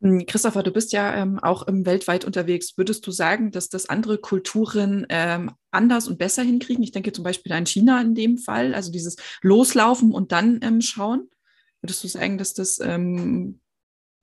Hm, 0.02 0.26
Christopher, 0.26 0.62
du 0.62 0.72
bist 0.72 0.92
ja 0.92 1.14
ähm, 1.14 1.38
auch 1.38 1.66
im 1.66 1.86
weltweit 1.86 2.24
unterwegs. 2.24 2.76
Würdest 2.76 3.06
du 3.06 3.12
sagen, 3.12 3.52
dass 3.52 3.68
das 3.68 3.88
andere 3.88 4.18
Kulturen 4.18 5.06
ähm, 5.08 5.52
anders 5.70 6.08
und 6.08 6.18
besser 6.18 6.42
hinkriegen? 6.42 6.82
Ich 6.82 6.90
denke 6.90 7.12
zum 7.12 7.24
Beispiel 7.24 7.52
an 7.52 7.66
China 7.66 8.00
in 8.00 8.14
dem 8.14 8.36
Fall, 8.36 8.74
also 8.74 8.90
dieses 8.90 9.16
Loslaufen 9.42 10.12
und 10.12 10.32
dann 10.32 10.58
ähm, 10.62 10.80
schauen. 10.80 11.30
Würdest 11.80 12.02
du 12.02 12.08
sagen, 12.08 12.36
dass 12.36 12.54
das 12.54 12.80
ähm 12.80 13.60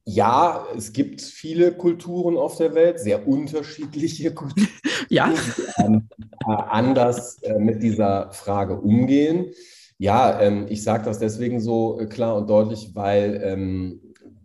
ja, 0.05 0.65
es 0.75 0.91
gibt 0.91 1.21
viele 1.21 1.71
Kulturen 1.71 2.36
auf 2.36 2.55
der 2.55 2.74
Welt, 2.74 3.00
sehr 3.00 3.27
unterschiedliche 3.27 4.33
Kulturen, 4.33 4.67
ja. 5.07 5.31
die 5.77 6.01
anders 6.48 7.43
äh, 7.43 7.59
mit 7.59 7.83
dieser 7.83 8.31
Frage 8.31 8.79
umgehen. 8.79 9.51
Ja, 10.00 10.39
ähm, 10.41 10.65
ich 10.67 10.83
sage 10.83 11.05
das 11.05 11.19
deswegen 11.19 11.59
so 11.59 12.00
äh, 12.00 12.07
klar 12.07 12.38
und 12.38 12.50
deutlich, 12.50 12.95
weil 12.95 13.39
ähm, 13.43 14.01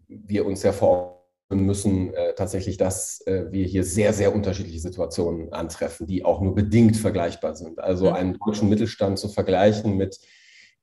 wir 0.09 0.45
uns 0.45 0.63
ja 0.63 0.73
vor 0.73 1.14
müssen 1.51 2.13
äh, 2.15 2.35
tatsächlich, 2.35 2.77
dass 2.77 3.21
äh, 3.27 3.45
wir 3.51 3.67
hier 3.67 3.85
sehr, 3.85 4.13
sehr 4.13 4.35
unterschiedliche 4.35 4.81
Situationen 4.81 5.53
antreffen, 5.53 6.07
die 6.07 6.25
auch 6.25 6.41
nur 6.41 6.55
bedingt 6.55 6.97
vergleichbar 6.97 7.55
sind. 7.55 7.79
Also 7.79 8.11
mhm. 8.11 8.17
einen 8.17 8.39
deutschen 8.39 8.69
Mittelstand 8.69 9.19
zu 9.19 9.29
vergleichen 9.29 9.97
mit 9.97 10.19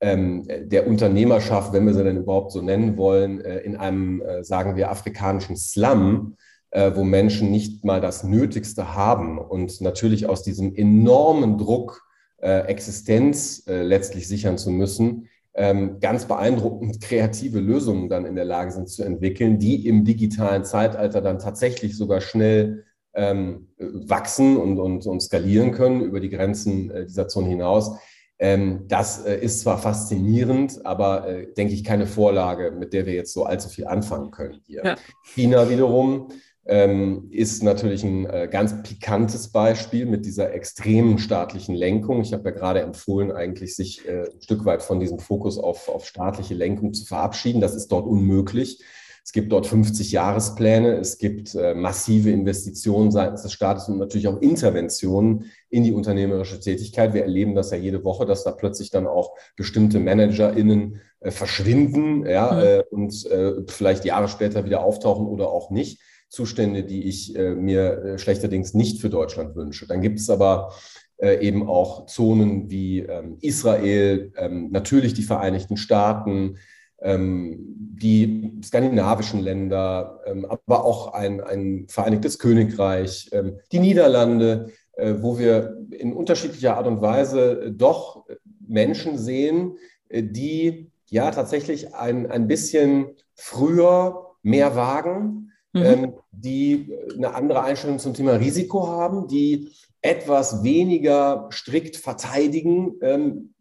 ähm, 0.02 0.48
der 0.48 0.88
Unternehmerschaft, 0.88 1.74
wenn 1.74 1.86
wir 1.86 1.94
sie 1.94 2.04
denn 2.04 2.18
überhaupt 2.18 2.52
so 2.52 2.62
nennen 2.62 2.98
wollen, 2.98 3.42
äh, 3.42 3.60
in 3.60 3.76
einem, 3.76 4.22
äh, 4.22 4.44
sagen 4.44 4.76
wir, 4.76 4.90
afrikanischen 4.90 5.56
Slum, 5.56 6.38
äh, 6.72 6.92
wo 6.96 7.04
Menschen 7.04 7.52
nicht 7.52 7.86
mal 7.86 8.02
das 8.02 8.24
Nötigste 8.24 8.96
haben 8.96 9.38
und 9.38 9.80
natürlich 9.82 10.28
aus 10.28 10.44
diesem 10.44 10.76
enormen 10.76 11.58
Druck, 11.58 12.04
äh, 12.38 12.62
Existenz 12.62 13.64
letztlich 13.68 14.28
sichern 14.28 14.58
zu 14.58 14.72
müssen, 14.72 15.28
ganz 15.54 16.26
beeindruckend 16.26 17.02
kreative 17.02 17.60
Lösungen 17.60 18.08
dann 18.08 18.26
in 18.26 18.36
der 18.36 18.46
Lage 18.46 18.72
sind 18.72 18.88
zu 18.88 19.04
entwickeln, 19.04 19.60
die 19.60 19.86
im 19.86 20.06
digitalen 20.06 20.64
Zeitalter 20.64 21.20
dann 21.20 21.40
tatsächlich 21.40 21.98
sogar 21.98 22.22
schnell 22.22 22.86
ähm, 23.14 23.68
wachsen 23.78 24.58
und, 24.58 24.80
und, 24.80 25.06
und 25.06 25.22
skalieren 25.22 25.72
können 25.72 26.02
über 26.02 26.20
die 26.20 26.30
Grenzen 26.30 26.90
äh, 26.92 27.06
dieser 27.06 27.28
Zone 27.28 27.50
hinaus. 27.50 27.98
Ähm, 28.40 28.86
das 28.88 29.26
äh, 29.26 29.38
ist 29.38 29.62
zwar 29.62 29.78
faszinierend, 29.78 30.86
aber 30.86 31.28
äh, 31.28 31.54
denke 31.54 31.74
ich 31.74 31.84
keine 31.84 32.08
Vorlage, 32.08 32.72
mit 32.72 32.94
der 32.94 33.06
wir 33.06 33.14
jetzt 33.14 33.34
so 33.34 33.44
allzu 33.44 33.70
viel 33.70 33.86
anfangen 33.86 34.32
können 34.32 34.62
hier. 34.66 34.82
Ja. 34.84 34.96
China 35.24 35.70
wiederum 35.70 36.30
ähm, 36.66 37.28
ist 37.32 37.64
natürlich 37.64 38.04
ein 38.04 38.26
äh, 38.28 38.48
ganz 38.50 38.84
pikantes 38.84 39.50
Beispiel 39.52 40.06
mit 40.06 40.26
dieser 40.26 40.54
extremen 40.54 41.18
staatlichen 41.18 41.76
Lenkung. 41.76 42.22
Ich 42.22 42.34
habe 42.34 42.50
ja 42.50 42.56
gerade 42.56 42.82
empfohlen, 42.82 43.32
eigentlich 43.32 43.76
sich 43.76 44.08
äh, 44.08 44.26
ein 44.32 44.42
Stück 44.42 44.66
weit 44.66 44.84
von 44.84 45.00
diesem 45.00 45.20
Fokus 45.20 45.58
auf, 45.58 45.90
auf 45.90 46.06
staatliche 46.06 46.54
Lenkung 46.54 46.94
zu 46.94 47.06
verabschieden. 47.06 47.62
Das 47.62 47.76
ist 47.76 47.92
dort 47.92 48.06
unmöglich. 48.06 48.84
Es 49.24 49.34
gibt 49.34 49.52
dort 49.52 49.68
50 49.68 50.12
Jahrespläne, 50.12 50.98
es 50.98 51.20
gibt 51.20 51.54
äh, 51.54 51.76
massive 51.76 52.32
Investitionen 52.32 53.12
seitens 53.12 53.44
des 53.44 53.54
Staates 53.54 53.88
und 53.88 54.00
natürlich 54.00 54.28
auch 54.28 54.42
Interventionen 54.42 55.52
in 55.70 55.84
die 55.84 55.94
unternehmerische 55.94 56.60
Tätigkeit. 56.60 57.14
Wir 57.14 57.22
erleben 57.22 57.54
das 57.54 57.70
ja 57.70 57.78
jede 57.78 58.04
Woche, 58.04 58.26
dass 58.26 58.44
da 58.44 58.52
plötzlich 58.52 58.90
dann 58.90 59.06
auch 59.06 59.36
bestimmte 59.56 60.00
ManagerInnen 60.00 61.02
äh, 61.20 61.30
verschwinden 61.30 62.26
ja, 62.26 62.52
mhm. 62.52 62.60
äh, 62.60 62.84
und 62.90 63.26
äh, 63.28 63.54
vielleicht 63.68 64.06
Jahre 64.06 64.28
später 64.28 64.66
wieder 64.66 64.84
auftauchen 64.84 65.28
oder 65.28 65.50
auch 65.50 65.70
nicht. 65.70 66.02
Zustände, 66.32 66.84
die 66.84 67.04
ich 67.10 67.36
äh, 67.36 67.56
mir 67.56 68.04
äh, 68.04 68.18
schlechterdings 68.18 68.74
nicht 68.74 69.02
für 69.02 69.10
Deutschland 69.10 69.54
wünsche. 69.56 69.86
Dann 69.86 70.02
gibt 70.02 70.18
es 70.18 70.30
aber 70.30 70.74
äh, 71.18 71.46
eben 71.46 71.68
auch 71.68 72.06
Zonen 72.06 72.72
wie 72.72 73.00
ähm, 73.00 73.38
Israel, 73.42 74.32
ähm, 74.38 74.72
natürlich 74.72 75.14
die 75.14 75.24
Vereinigten 75.24 75.76
Staaten, 75.76 76.58
ähm, 77.02 77.58
die 77.60 78.54
skandinavischen 78.64 79.42
Länder, 79.42 80.22
ähm, 80.26 80.46
aber 80.46 80.86
auch 80.86 81.14
ein, 81.14 81.42
ein 81.42 81.88
Vereinigtes 81.90 82.40
Königreich, 82.40 83.30
ähm, 83.34 83.60
die 83.74 83.80
Niederlande, 83.80 84.72
äh, 84.94 85.16
wo 85.20 85.38
wir 85.38 85.78
in 85.92 86.14
unterschiedlicher 86.14 86.78
Art 86.78 86.88
und 86.88 87.02
Weise 87.02 87.74
doch 87.76 88.26
Menschen 88.66 89.18
sehen, 89.18 89.78
äh, 90.08 90.24
die 90.24 90.92
ja 91.08 91.30
tatsächlich 91.32 91.94
ein, 91.94 92.32
ein 92.32 92.48
bisschen 92.48 93.18
früher 93.36 94.38
mehr 94.44 94.78
wagen, 94.78 95.51
mhm. 95.74 95.84
ähm, 95.84 96.14
die 96.32 96.94
eine 97.16 97.34
andere 97.34 97.64
Einstellung 97.64 98.00
zum 98.00 98.14
Thema 98.14 98.34
Risiko 98.34 98.88
haben, 98.88 99.28
die 99.28 99.72
etwas 100.02 100.64
weniger 100.64 101.48
strikt 101.52 101.98
verteidigen, 101.98 102.96
ähm, 103.02 103.54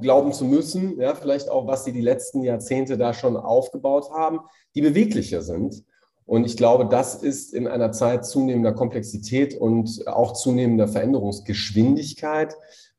glauben 0.00 0.32
zu 0.32 0.44
müssen, 0.44 1.00
ja, 1.00 1.14
vielleicht 1.14 1.48
auch, 1.48 1.66
was 1.66 1.84
sie 1.84 1.92
die 1.92 2.00
letzten 2.00 2.42
Jahrzehnte 2.42 2.96
da 2.96 3.12
schon 3.12 3.36
aufgebaut 3.36 4.10
haben, 4.10 4.40
die 4.74 4.82
beweglicher 4.82 5.42
sind. 5.42 5.84
Und 6.24 6.44
ich 6.44 6.56
glaube, 6.56 6.86
das 6.86 7.16
ist 7.16 7.52
in 7.52 7.66
einer 7.66 7.92
Zeit 7.92 8.24
zunehmender 8.24 8.72
Komplexität 8.72 9.54
und 9.54 10.06
auch 10.06 10.32
zunehmender 10.32 10.88
Veränderungsgeschwindigkeit 10.88 12.54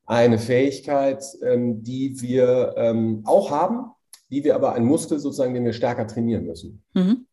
eine 0.05 0.37
Fähigkeit, 0.37 1.23
ähm, 1.41 1.83
die 1.83 2.21
wir 2.21 2.75
ähm, 2.77 3.21
auch 3.25 3.49
haben, 3.49 3.91
die 4.29 4.43
wir 4.43 4.55
aber 4.55 4.73
ein 4.73 4.85
Muskel 4.85 5.19
sozusagen, 5.19 5.53
den 5.53 5.65
wir 5.65 5.73
stärker 5.73 6.07
trainieren 6.07 6.45
müssen. 6.45 6.83
Mhm. 6.93 7.25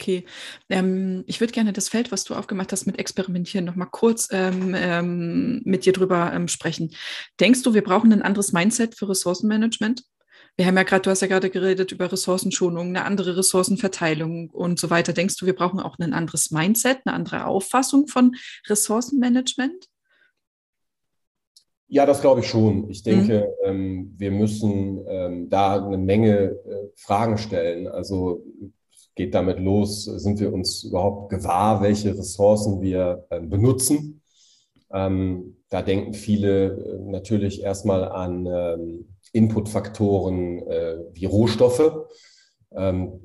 Okay, 0.00 0.24
ähm, 0.70 1.24
ich 1.26 1.40
würde 1.40 1.52
gerne 1.52 1.74
das 1.74 1.90
Feld, 1.90 2.10
was 2.10 2.24
du 2.24 2.34
aufgemacht 2.34 2.72
hast 2.72 2.86
mit 2.86 2.98
Experimentieren, 2.98 3.66
noch 3.66 3.76
mal 3.76 3.84
kurz 3.84 4.28
ähm, 4.32 4.74
ähm, 4.74 5.60
mit 5.66 5.84
dir 5.84 5.92
drüber 5.92 6.32
ähm, 6.32 6.48
sprechen. 6.48 6.94
Denkst 7.38 7.62
du, 7.62 7.74
wir 7.74 7.84
brauchen 7.84 8.10
ein 8.10 8.22
anderes 8.22 8.54
Mindset 8.54 8.94
für 8.94 9.10
Ressourcenmanagement? 9.10 10.02
Wir 10.56 10.64
haben 10.64 10.76
ja 10.78 10.84
gerade, 10.84 11.02
du 11.02 11.10
hast 11.10 11.20
ja 11.20 11.26
gerade 11.26 11.50
geredet 11.50 11.92
über 11.92 12.10
Ressourcenschonung, 12.10 12.88
eine 12.88 13.04
andere 13.04 13.36
Ressourcenverteilung 13.36 14.48
und 14.48 14.80
so 14.80 14.88
weiter. 14.88 15.12
Denkst 15.12 15.36
du, 15.36 15.44
wir 15.44 15.54
brauchen 15.54 15.80
auch 15.80 15.98
ein 15.98 16.14
anderes 16.14 16.50
Mindset, 16.50 17.00
eine 17.04 17.14
andere 17.14 17.44
Auffassung 17.44 18.06
von 18.06 18.34
Ressourcenmanagement? 18.68 19.84
Ja, 21.88 22.06
das 22.06 22.22
glaube 22.22 22.40
ich 22.40 22.46
schon. 22.46 22.88
Ich 22.88 23.02
denke, 23.02 23.52
mhm. 23.64 23.68
ähm, 23.68 24.14
wir 24.16 24.30
müssen 24.30 25.04
ähm, 25.06 25.50
da 25.50 25.84
eine 25.84 25.98
Menge 25.98 26.52
äh, 26.52 26.88
Fragen 26.96 27.36
stellen. 27.36 27.86
Also 27.86 28.42
geht 29.20 29.34
damit 29.34 29.58
los, 29.58 30.06
sind 30.06 30.40
wir 30.40 30.50
uns 30.50 30.82
überhaupt 30.82 31.28
gewahr, 31.28 31.82
welche 31.82 32.16
Ressourcen 32.16 32.80
wir 32.80 33.26
äh, 33.28 33.38
benutzen. 33.38 34.22
Ähm, 34.90 35.56
da 35.68 35.82
denken 35.82 36.14
viele 36.14 36.68
äh, 36.68 36.98
natürlich 37.04 37.62
erstmal 37.62 38.02
an 38.08 38.46
ähm, 38.46 39.08
Inputfaktoren 39.34 40.66
äh, 40.66 40.96
wie 41.12 41.26
Rohstoffe. 41.26 42.06
Ähm, 42.74 43.20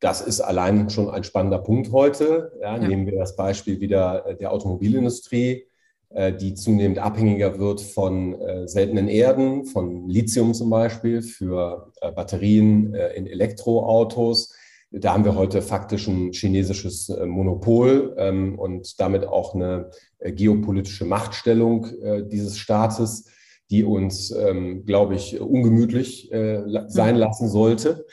das 0.00 0.22
ist 0.22 0.40
allein 0.40 0.88
schon 0.88 1.10
ein 1.10 1.24
spannender 1.24 1.58
Punkt 1.58 1.92
heute. 1.92 2.52
Ja, 2.62 2.78
ja. 2.78 2.88
Nehmen 2.88 3.04
wir 3.04 3.18
das 3.18 3.36
Beispiel 3.36 3.80
wieder 3.80 4.34
der 4.40 4.50
Automobilindustrie, 4.50 5.66
äh, 6.08 6.32
die 6.32 6.54
zunehmend 6.54 7.00
abhängiger 7.00 7.58
wird 7.58 7.82
von 7.82 8.40
äh, 8.40 8.66
seltenen 8.66 9.08
Erden, 9.08 9.66
von 9.66 10.08
Lithium 10.08 10.54
zum 10.54 10.70
Beispiel 10.70 11.20
für 11.20 11.92
äh, 12.00 12.10
Batterien 12.12 12.94
in 13.14 13.26
Elektroautos. 13.26 14.54
Da 14.94 15.14
haben 15.14 15.24
wir 15.24 15.34
heute 15.34 15.62
faktisch 15.62 16.06
ein 16.06 16.32
chinesisches 16.32 17.08
Monopol 17.26 18.14
ähm, 18.18 18.58
und 18.58 19.00
damit 19.00 19.26
auch 19.26 19.54
eine 19.54 19.90
geopolitische 20.20 21.04
Machtstellung 21.04 21.86
dieses 22.28 22.58
Staates, 22.58 23.28
die 23.70 23.84
uns, 23.84 24.30
ähm, 24.30 24.84
glaube 24.84 25.14
ich, 25.14 25.40
ungemütlich 25.40 26.30
sein 26.30 27.14
mhm. 27.14 27.20
lassen 27.20 27.48
sollte. 27.48 28.06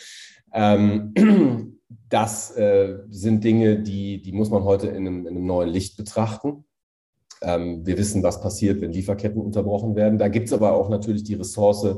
Ähm, 0.54 1.14
das 2.10 2.56
sind 3.10 3.44
Dinge, 3.44 3.80
die, 3.80 4.22
die 4.22 4.32
muss 4.32 4.50
man 4.50 4.64
heute 4.64 4.88
in 4.88 5.06
einem, 5.06 5.28
in 5.28 5.36
einem 5.36 5.46
neuen 5.46 5.70
Licht 5.70 5.98
betrachten. 5.98 6.64
Ähm, 7.42 7.86
wir 7.86 7.98
wissen, 7.98 8.24
was 8.24 8.42
passiert, 8.42 8.82
wenn 8.82 8.92
Lieferketten 8.92 9.42
unterbrochen 9.42 9.96
werden. 9.96 10.18
Da 10.18 10.28
gibt 10.28 10.48
es 10.48 10.54
aber 10.54 10.74
auch 10.74 10.90
natürlich 10.90 11.24
die 11.24 11.36
Ressource, 11.36 11.98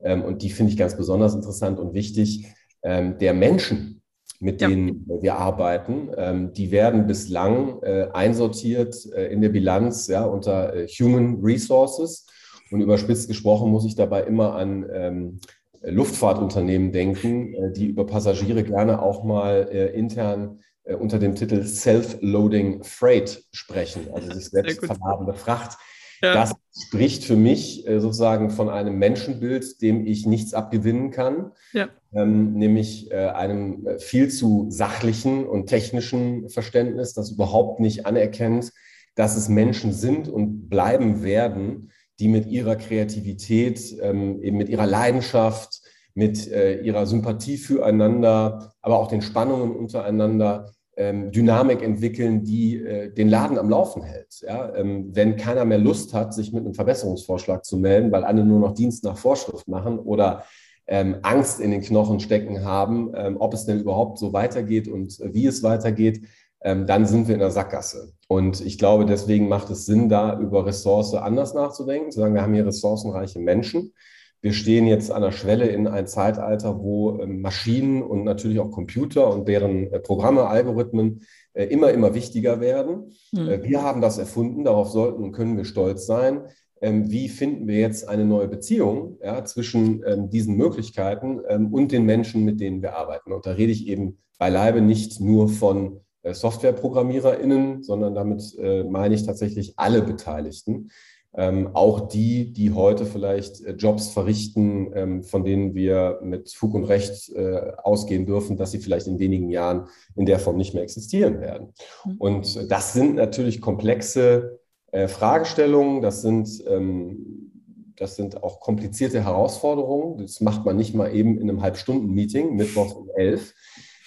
ähm, 0.00 0.22
und 0.22 0.42
die 0.42 0.50
finde 0.50 0.72
ich 0.72 0.78
ganz 0.78 0.96
besonders 0.96 1.34
interessant 1.34 1.78
und 1.78 1.94
wichtig, 1.94 2.46
ähm, 2.82 3.18
der 3.18 3.34
Menschen, 3.34 3.99
mit 4.40 4.60
ja. 4.60 4.68
denen 4.68 5.06
wir 5.20 5.36
arbeiten. 5.36 6.10
Ähm, 6.16 6.52
die 6.52 6.70
werden 6.70 7.06
bislang 7.06 7.80
äh, 7.82 8.08
einsortiert 8.12 8.96
äh, 9.14 9.26
in 9.26 9.42
der 9.42 9.50
Bilanz 9.50 10.06
ja, 10.08 10.24
unter 10.24 10.74
äh, 10.74 10.88
Human 10.88 11.40
Resources. 11.42 12.26
Und 12.70 12.80
überspitzt 12.80 13.28
gesprochen 13.28 13.70
muss 13.70 13.84
ich 13.84 13.96
dabei 13.96 14.22
immer 14.22 14.54
an 14.54 14.86
ähm, 14.92 15.40
Luftfahrtunternehmen 15.82 16.92
denken, 16.92 17.54
äh, 17.54 17.72
die 17.72 17.86
über 17.86 18.06
Passagiere 18.06 18.64
gerne 18.64 19.02
auch 19.02 19.24
mal 19.24 19.68
äh, 19.70 19.86
intern 19.88 20.60
äh, 20.84 20.94
unter 20.94 21.18
dem 21.18 21.34
Titel 21.34 21.62
Self-Loading 21.64 22.82
Freight 22.82 23.44
sprechen, 23.52 24.08
also 24.12 24.32
sich 24.32 24.48
selbst 24.48 24.84
verladene 24.84 25.34
Fracht. 25.34 25.78
Ja. 26.22 26.34
Das 26.34 26.52
spricht 26.86 27.24
für 27.24 27.36
mich 27.36 27.86
äh, 27.86 28.00
sozusagen 28.00 28.50
von 28.50 28.68
einem 28.68 28.98
Menschenbild, 28.98 29.80
dem 29.80 30.06
ich 30.06 30.26
nichts 30.26 30.52
abgewinnen 30.52 31.10
kann, 31.10 31.52
ja. 31.72 31.88
ähm, 32.12 32.54
nämlich 32.54 33.10
äh, 33.10 33.28
einem 33.28 33.86
äh, 33.86 33.98
viel 33.98 34.28
zu 34.28 34.66
sachlichen 34.68 35.46
und 35.46 35.66
technischen 35.66 36.48
Verständnis, 36.50 37.14
das 37.14 37.30
überhaupt 37.30 37.80
nicht 37.80 38.06
anerkennt, 38.06 38.72
dass 39.14 39.36
es 39.36 39.48
Menschen 39.48 39.92
sind 39.92 40.28
und 40.28 40.68
bleiben 40.68 41.22
werden, 41.22 41.90
die 42.18 42.28
mit 42.28 42.46
ihrer 42.46 42.76
Kreativität, 42.76 43.96
ähm, 44.00 44.42
eben 44.42 44.58
mit 44.58 44.68
ihrer 44.68 44.86
Leidenschaft, 44.86 45.80
mit 46.14 46.48
äh, 46.48 46.80
ihrer 46.82 47.06
Sympathie 47.06 47.56
füreinander, 47.56 48.74
aber 48.82 48.98
auch 48.98 49.08
den 49.08 49.22
Spannungen 49.22 49.74
untereinander 49.74 50.70
Dynamik 50.96 51.82
entwickeln, 51.82 52.44
die 52.44 52.76
äh, 52.76 53.12
den 53.12 53.28
Laden 53.28 53.58
am 53.58 53.70
Laufen 53.70 54.02
hält. 54.02 54.40
Ja? 54.42 54.74
Ähm, 54.74 55.10
wenn 55.12 55.36
keiner 55.36 55.64
mehr 55.64 55.78
Lust 55.78 56.12
hat, 56.14 56.34
sich 56.34 56.52
mit 56.52 56.64
einem 56.64 56.74
Verbesserungsvorschlag 56.74 57.64
zu 57.64 57.78
melden, 57.78 58.12
weil 58.12 58.24
alle 58.24 58.44
nur 58.44 58.60
noch 58.60 58.74
Dienst 58.74 59.04
nach 59.04 59.16
Vorschrift 59.16 59.68
machen 59.68 59.98
oder 59.98 60.44
ähm, 60.86 61.16
Angst 61.22 61.60
in 61.60 61.70
den 61.70 61.80
Knochen 61.80 62.20
stecken 62.20 62.64
haben, 62.64 63.12
ähm, 63.14 63.36
ob 63.38 63.54
es 63.54 63.64
denn 63.64 63.80
überhaupt 63.80 64.18
so 64.18 64.32
weitergeht 64.32 64.88
und 64.88 65.18
wie 65.22 65.46
es 65.46 65.62
weitergeht, 65.62 66.26
ähm, 66.62 66.86
dann 66.86 67.06
sind 67.06 67.28
wir 67.28 67.34
in 67.34 67.40
der 67.40 67.50
Sackgasse. 67.50 68.12
Und 68.28 68.60
ich 68.60 68.76
glaube, 68.76 69.06
deswegen 69.06 69.48
macht 69.48 69.70
es 69.70 69.86
Sinn, 69.86 70.08
da 70.08 70.38
über 70.38 70.66
Ressource 70.66 71.14
anders 71.14 71.54
nachzudenken, 71.54 72.10
zu 72.10 72.20
sagen, 72.20 72.34
wir 72.34 72.42
haben 72.42 72.54
hier 72.54 72.66
ressourcenreiche 72.66 73.38
Menschen, 73.38 73.94
wir 74.42 74.52
stehen 74.52 74.86
jetzt 74.86 75.10
an 75.10 75.22
der 75.22 75.32
Schwelle 75.32 75.66
in 75.66 75.86
ein 75.86 76.06
Zeitalter, 76.06 76.82
wo 76.82 77.20
ähm, 77.20 77.40
Maschinen 77.40 78.02
und 78.02 78.24
natürlich 78.24 78.58
auch 78.58 78.70
Computer 78.70 79.32
und 79.32 79.46
deren 79.48 79.92
äh, 79.92 80.00
Programme, 80.00 80.46
Algorithmen 80.46 81.22
äh, 81.52 81.64
immer, 81.64 81.90
immer 81.90 82.14
wichtiger 82.14 82.60
werden. 82.60 83.12
Mhm. 83.32 83.62
Wir 83.62 83.82
haben 83.82 84.00
das 84.00 84.18
erfunden, 84.18 84.64
darauf 84.64 84.88
sollten 84.88 85.22
und 85.22 85.32
können 85.32 85.56
wir 85.56 85.64
stolz 85.64 86.06
sein. 86.06 86.42
Ähm, 86.80 87.10
wie 87.10 87.28
finden 87.28 87.68
wir 87.68 87.78
jetzt 87.78 88.08
eine 88.08 88.24
neue 88.24 88.48
Beziehung 88.48 89.18
ja, 89.22 89.44
zwischen 89.44 90.02
ähm, 90.06 90.30
diesen 90.30 90.56
Möglichkeiten 90.56 91.40
und 91.40 91.92
den 91.92 92.06
Menschen, 92.06 92.44
mit 92.44 92.60
denen 92.60 92.80
wir 92.80 92.96
arbeiten? 92.96 93.32
Und 93.32 93.44
da 93.44 93.52
rede 93.52 93.72
ich 93.72 93.86
eben 93.86 94.18
beileibe 94.38 94.80
nicht 94.80 95.20
nur 95.20 95.50
von 95.50 96.00
SoftwareprogrammiererInnen, 96.22 97.82
sondern 97.82 98.14
damit 98.14 98.42
meine 98.88 99.14
ich 99.14 99.24
tatsächlich 99.24 99.74
alle 99.76 100.02
Beteiligten 100.02 100.90
ähm, 101.34 101.70
auch 101.74 102.08
die, 102.08 102.52
die 102.52 102.72
heute 102.72 103.06
vielleicht 103.06 103.60
äh, 103.62 103.72
Jobs 103.72 104.08
verrichten, 104.08 104.90
ähm, 104.94 105.22
von 105.22 105.44
denen 105.44 105.74
wir 105.74 106.18
mit 106.22 106.52
Fug 106.52 106.74
und 106.74 106.84
Recht 106.84 107.28
äh, 107.30 107.72
ausgehen 107.82 108.26
dürfen, 108.26 108.56
dass 108.56 108.72
sie 108.72 108.80
vielleicht 108.80 109.06
in 109.06 109.20
wenigen 109.20 109.48
Jahren 109.48 109.86
in 110.16 110.26
der 110.26 110.40
Form 110.40 110.56
nicht 110.56 110.74
mehr 110.74 110.82
existieren 110.82 111.40
werden. 111.40 111.72
Mhm. 112.04 112.16
Und 112.18 112.70
das 112.70 112.92
sind 112.92 113.14
natürlich 113.14 113.60
komplexe 113.60 114.60
äh, 114.90 115.06
Fragestellungen, 115.06 116.02
das 116.02 116.22
sind, 116.22 116.64
ähm, 116.66 117.52
das 117.96 118.16
sind 118.16 118.42
auch 118.42 118.58
komplizierte 118.58 119.22
Herausforderungen. 119.22 120.18
Das 120.18 120.40
macht 120.40 120.64
man 120.64 120.76
nicht 120.76 120.94
mal 120.94 121.14
eben 121.14 121.38
in 121.38 121.48
einem 121.48 121.62
Halbstunden-Meeting, 121.62 122.56
mittwochs 122.56 122.94
um 122.94 123.08
elf. 123.14 123.54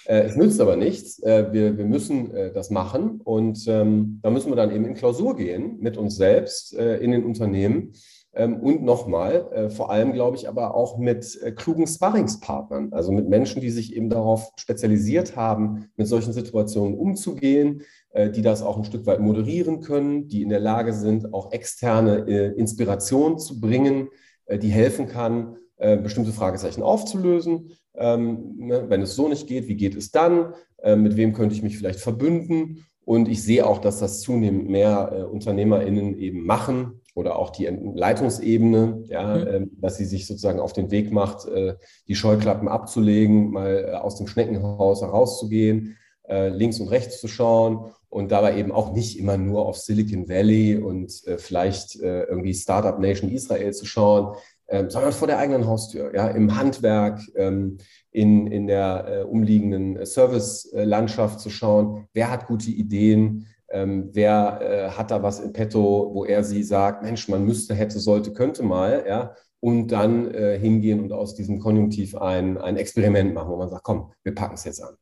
Äh, 0.06 0.22
es 0.22 0.36
nützt 0.36 0.60
aber 0.60 0.76
nichts. 0.76 1.22
Äh, 1.22 1.52
wir, 1.52 1.78
wir 1.78 1.84
müssen 1.86 2.30
äh, 2.34 2.52
das 2.52 2.70
machen 2.70 3.20
und 3.22 3.66
ähm, 3.68 4.20
da 4.22 4.30
müssen 4.30 4.50
wir 4.50 4.56
dann 4.56 4.70
eben 4.70 4.84
in 4.84 4.94
Klausur 4.94 5.36
gehen 5.36 5.78
mit 5.80 5.96
uns 5.96 6.16
selbst 6.16 6.72
in 6.74 7.10
den 7.10 7.24
Unternehmen. 7.24 7.92
Ähm, 8.34 8.60
und 8.60 8.82
nochmal, 8.82 9.70
vor 9.70 9.90
allem 9.90 10.12
glaube 10.12 10.36
ich 10.36 10.48
aber 10.48 10.74
auch 10.74 10.98
mit 10.98 11.38
klugen 11.56 11.86
Sparringspartnern, 11.86 12.92
also 12.92 13.12
mit 13.12 13.28
Menschen, 13.28 13.60
die 13.60 13.70
sich 13.70 13.94
eben 13.94 14.10
darauf 14.10 14.52
spezialisiert 14.56 15.36
haben, 15.36 15.88
mit 15.96 16.08
solchen 16.08 16.32
Situationen 16.32 16.98
umzugehen, 16.98 17.82
die 18.16 18.42
das 18.42 18.62
auch 18.62 18.76
ein 18.76 18.84
Stück 18.84 19.06
weit 19.06 19.20
moderieren 19.20 19.80
können, 19.80 20.28
die 20.28 20.42
in 20.42 20.48
der 20.48 20.60
Lage 20.60 20.92
sind, 20.92 21.32
auch 21.32 21.52
externe 21.52 22.18
Inspiration 22.56 23.38
zu 23.38 23.60
bringen, 23.60 24.08
die 24.50 24.70
helfen 24.70 25.06
kann, 25.06 25.56
bestimmte 25.76 26.32
Fragezeichen 26.32 26.82
aufzulösen 26.82 27.70
ähm, 27.96 28.54
ne, 28.58 28.84
wenn 28.88 29.02
es 29.02 29.14
so 29.14 29.28
nicht 29.28 29.46
geht, 29.46 29.68
wie 29.68 29.76
geht 29.76 29.94
es 29.96 30.10
dann? 30.10 30.54
Äh, 30.82 30.96
mit 30.96 31.16
wem 31.16 31.32
könnte 31.32 31.54
ich 31.54 31.62
mich 31.62 31.78
vielleicht 31.78 32.00
verbünden? 32.00 32.84
Und 33.04 33.28
ich 33.28 33.42
sehe 33.42 33.66
auch, 33.66 33.78
dass 33.78 33.98
das 33.98 34.20
zunehmend 34.20 34.68
mehr 34.68 35.12
äh, 35.12 35.22
UnternehmerInnen 35.22 36.18
eben 36.18 36.44
machen 36.44 37.00
oder 37.14 37.38
auch 37.38 37.50
die 37.50 37.66
Leitungsebene, 37.66 39.04
ja, 39.08 39.36
mhm. 39.36 39.46
äh, 39.46 39.66
dass 39.80 39.98
sie 39.98 40.06
sich 40.06 40.26
sozusagen 40.26 40.60
auf 40.60 40.72
den 40.72 40.90
Weg 40.90 41.12
macht, 41.12 41.46
äh, 41.46 41.74
die 42.08 42.14
Scheuklappen 42.14 42.68
abzulegen, 42.68 43.50
mal 43.50 43.88
äh, 43.88 43.92
aus 43.92 44.16
dem 44.16 44.26
Schneckenhaus 44.26 45.02
herauszugehen, 45.02 45.96
äh, 46.28 46.48
links 46.48 46.80
und 46.80 46.88
rechts 46.88 47.20
zu 47.20 47.28
schauen 47.28 47.92
und 48.14 48.30
dabei 48.30 48.56
eben 48.56 48.70
auch 48.70 48.92
nicht 48.92 49.18
immer 49.18 49.36
nur 49.36 49.66
auf 49.66 49.76
Silicon 49.76 50.28
Valley 50.28 50.76
und 50.78 51.12
vielleicht 51.38 51.96
irgendwie 51.96 52.54
Startup 52.54 52.98
Nation 52.98 53.30
Israel 53.30 53.72
zu 53.72 53.86
schauen, 53.86 54.36
ähm, 54.68 54.88
sondern 54.88 55.12
vor 55.12 55.28
der 55.28 55.38
eigenen 55.38 55.66
Haustür, 55.66 56.14
ja, 56.14 56.28
im 56.28 56.56
Handwerk, 56.56 57.20
ähm, 57.36 57.78
in, 58.10 58.46
in 58.46 58.66
der 58.66 59.06
äh, 59.06 59.22
umliegenden 59.24 60.04
Servicelandschaft 60.06 61.40
zu 61.40 61.50
schauen, 61.50 62.08
wer 62.14 62.30
hat 62.30 62.46
gute 62.46 62.70
Ideen, 62.70 63.46
ähm, 63.68 64.08
wer 64.12 64.60
äh, 64.62 64.90
hat 64.90 65.10
da 65.10 65.22
was 65.22 65.40
in 65.40 65.52
petto, 65.52 66.10
wo 66.14 66.24
er 66.24 66.44
sie 66.44 66.62
sagt, 66.62 67.02
Mensch, 67.02 67.28
man 67.28 67.44
müsste, 67.44 67.74
hätte, 67.74 67.98
sollte, 67.98 68.32
könnte 68.32 68.62
mal, 68.62 69.04
ja, 69.06 69.34
und 69.60 69.88
dann 69.88 70.32
äh, 70.32 70.58
hingehen 70.58 71.00
und 71.00 71.12
aus 71.12 71.34
diesem 71.34 71.58
Konjunktiv 71.58 72.16
ein, 72.16 72.56
ein 72.56 72.76
Experiment 72.76 73.34
machen, 73.34 73.50
wo 73.50 73.56
man 73.56 73.68
sagt, 73.68 73.84
komm, 73.84 74.12
wir 74.22 74.34
packen 74.34 74.54
es 74.54 74.64
jetzt 74.64 74.82
an. 74.82 74.94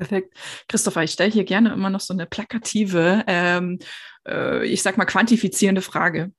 Perfekt. 0.00 0.34
Christopher, 0.66 1.02
ich 1.02 1.10
stelle 1.10 1.30
hier 1.30 1.44
gerne 1.44 1.74
immer 1.74 1.90
noch 1.90 2.00
so 2.00 2.14
eine 2.14 2.24
plakative, 2.24 3.22
ähm, 3.26 3.78
äh, 4.26 4.66
ich 4.66 4.80
sag 4.80 4.96
mal 4.96 5.04
quantifizierende 5.04 5.82
Frage. 5.82 6.32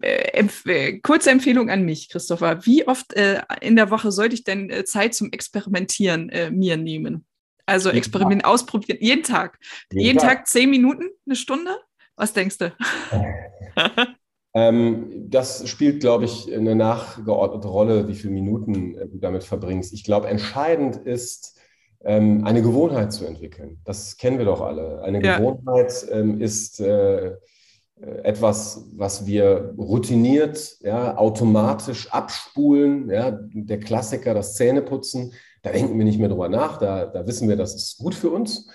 Äh, 0.00 0.30
empf 0.32 0.64
äh, 0.64 0.98
kurze 1.00 1.30
Empfehlung 1.30 1.68
an 1.68 1.84
mich, 1.84 2.08
Christopher. 2.08 2.64
Wie 2.64 2.88
oft 2.88 3.12
äh, 3.12 3.42
in 3.60 3.76
der 3.76 3.90
Woche 3.90 4.10
sollte 4.10 4.34
ich 4.34 4.44
denn 4.44 4.70
äh, 4.70 4.84
Zeit 4.84 5.14
zum 5.14 5.30
Experimentieren 5.30 6.30
äh, 6.30 6.50
mir 6.50 6.78
nehmen? 6.78 7.26
Also 7.66 7.90
Experiment 7.90 8.44
Tag. 8.44 8.50
ausprobieren. 8.50 8.96
Jeden 9.02 9.24
Tag. 9.24 9.58
Jeden, 9.92 10.06
jeden 10.06 10.18
Tag. 10.18 10.38
Tag. 10.38 10.46
zehn 10.48 10.70
Minuten, 10.70 11.10
eine 11.26 11.36
Stunde? 11.36 11.76
Was 12.16 12.32
denkst 12.32 12.56
du? 12.56 12.72
ähm, 14.54 15.28
das 15.28 15.68
spielt, 15.68 16.00
glaube 16.00 16.24
ich, 16.24 16.50
eine 16.50 16.74
nachgeordnete 16.74 17.68
Rolle, 17.68 18.08
wie 18.08 18.14
viele 18.14 18.32
Minuten 18.32 18.94
du 18.94 19.18
damit 19.18 19.44
verbringst. 19.44 19.92
Ich 19.92 20.02
glaube, 20.02 20.28
entscheidend 20.28 20.96
ist, 20.96 21.59
ähm, 22.04 22.44
eine 22.44 22.62
Gewohnheit 22.62 23.12
zu 23.12 23.24
entwickeln. 23.26 23.80
Das 23.84 24.16
kennen 24.16 24.38
wir 24.38 24.46
doch 24.46 24.60
alle. 24.60 25.02
Eine 25.02 25.22
ja. 25.22 25.38
Gewohnheit 25.38 26.06
ähm, 26.10 26.40
ist 26.40 26.80
äh, 26.80 27.32
etwas, 28.22 28.86
was 28.96 29.26
wir 29.26 29.74
routiniert, 29.76 30.78
ja, 30.80 31.16
automatisch 31.16 32.10
abspulen, 32.10 33.10
ja, 33.10 33.38
der 33.52 33.78
Klassiker, 33.78 34.32
das 34.32 34.54
Zähneputzen, 34.54 35.34
da 35.62 35.70
denken 35.70 35.98
wir 35.98 36.04
nicht 36.04 36.18
mehr 36.18 36.30
drüber 36.30 36.48
nach, 36.48 36.78
da, 36.78 37.06
da 37.06 37.26
wissen 37.26 37.48
wir, 37.48 37.56
das 37.56 37.74
ist 37.74 37.98
gut 37.98 38.14
für 38.14 38.30
uns 38.30 38.68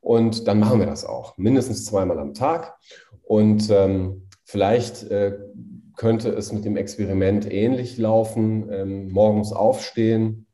und 0.00 0.48
dann 0.48 0.58
machen 0.58 0.80
wir 0.80 0.86
das 0.86 1.04
auch, 1.04 1.38
mindestens 1.38 1.84
zweimal 1.84 2.18
am 2.18 2.34
Tag 2.34 2.76
und 3.22 3.70
ähm, 3.70 4.28
vielleicht 4.44 5.04
äh, 5.04 5.38
könnte 5.96 6.30
es 6.30 6.52
mit 6.52 6.64
dem 6.64 6.76
Experiment 6.76 7.50
ähnlich 7.50 7.98
laufen, 7.98 8.68
ähm, 8.72 9.12
morgens 9.12 9.52
aufstehen, 9.52 10.46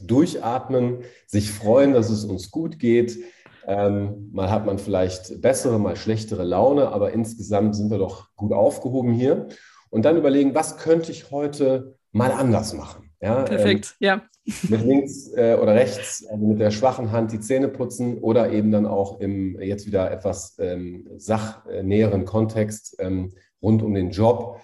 durchatmen, 0.00 1.04
sich 1.26 1.50
freuen, 1.50 1.92
dass 1.92 2.10
es 2.10 2.24
uns 2.24 2.50
gut 2.50 2.78
geht. 2.78 3.18
Ähm, 3.66 4.30
mal 4.32 4.50
hat 4.50 4.64
man 4.64 4.78
vielleicht 4.78 5.42
bessere, 5.42 5.78
mal 5.78 5.96
schlechtere 5.96 6.44
Laune, 6.44 6.88
aber 6.88 7.12
insgesamt 7.12 7.76
sind 7.76 7.90
wir 7.90 7.98
doch 7.98 8.34
gut 8.34 8.52
aufgehoben 8.52 9.12
hier. 9.12 9.48
Und 9.90 10.04
dann 10.04 10.16
überlegen, 10.16 10.54
was 10.54 10.78
könnte 10.78 11.12
ich 11.12 11.30
heute 11.30 11.96
mal 12.12 12.32
anders 12.32 12.72
machen? 12.72 13.10
Ja, 13.20 13.42
Perfekt, 13.42 13.96
ähm, 14.00 14.06
ja. 14.06 14.22
Mit 14.68 14.82
links 14.84 15.30
äh, 15.34 15.58
oder 15.60 15.74
rechts, 15.74 16.24
also 16.30 16.46
mit 16.46 16.60
der 16.60 16.70
schwachen 16.70 17.12
Hand 17.12 17.32
die 17.32 17.40
Zähne 17.40 17.68
putzen 17.68 18.18
oder 18.18 18.50
eben 18.50 18.70
dann 18.70 18.86
auch 18.86 19.20
im 19.20 19.60
jetzt 19.60 19.86
wieder 19.86 20.10
etwas 20.10 20.56
ähm, 20.58 21.06
sachnäheren 21.16 22.24
Kontext 22.24 22.96
ähm, 23.00 23.32
rund 23.60 23.82
um 23.82 23.92
den 23.92 24.10
Job. 24.10 24.60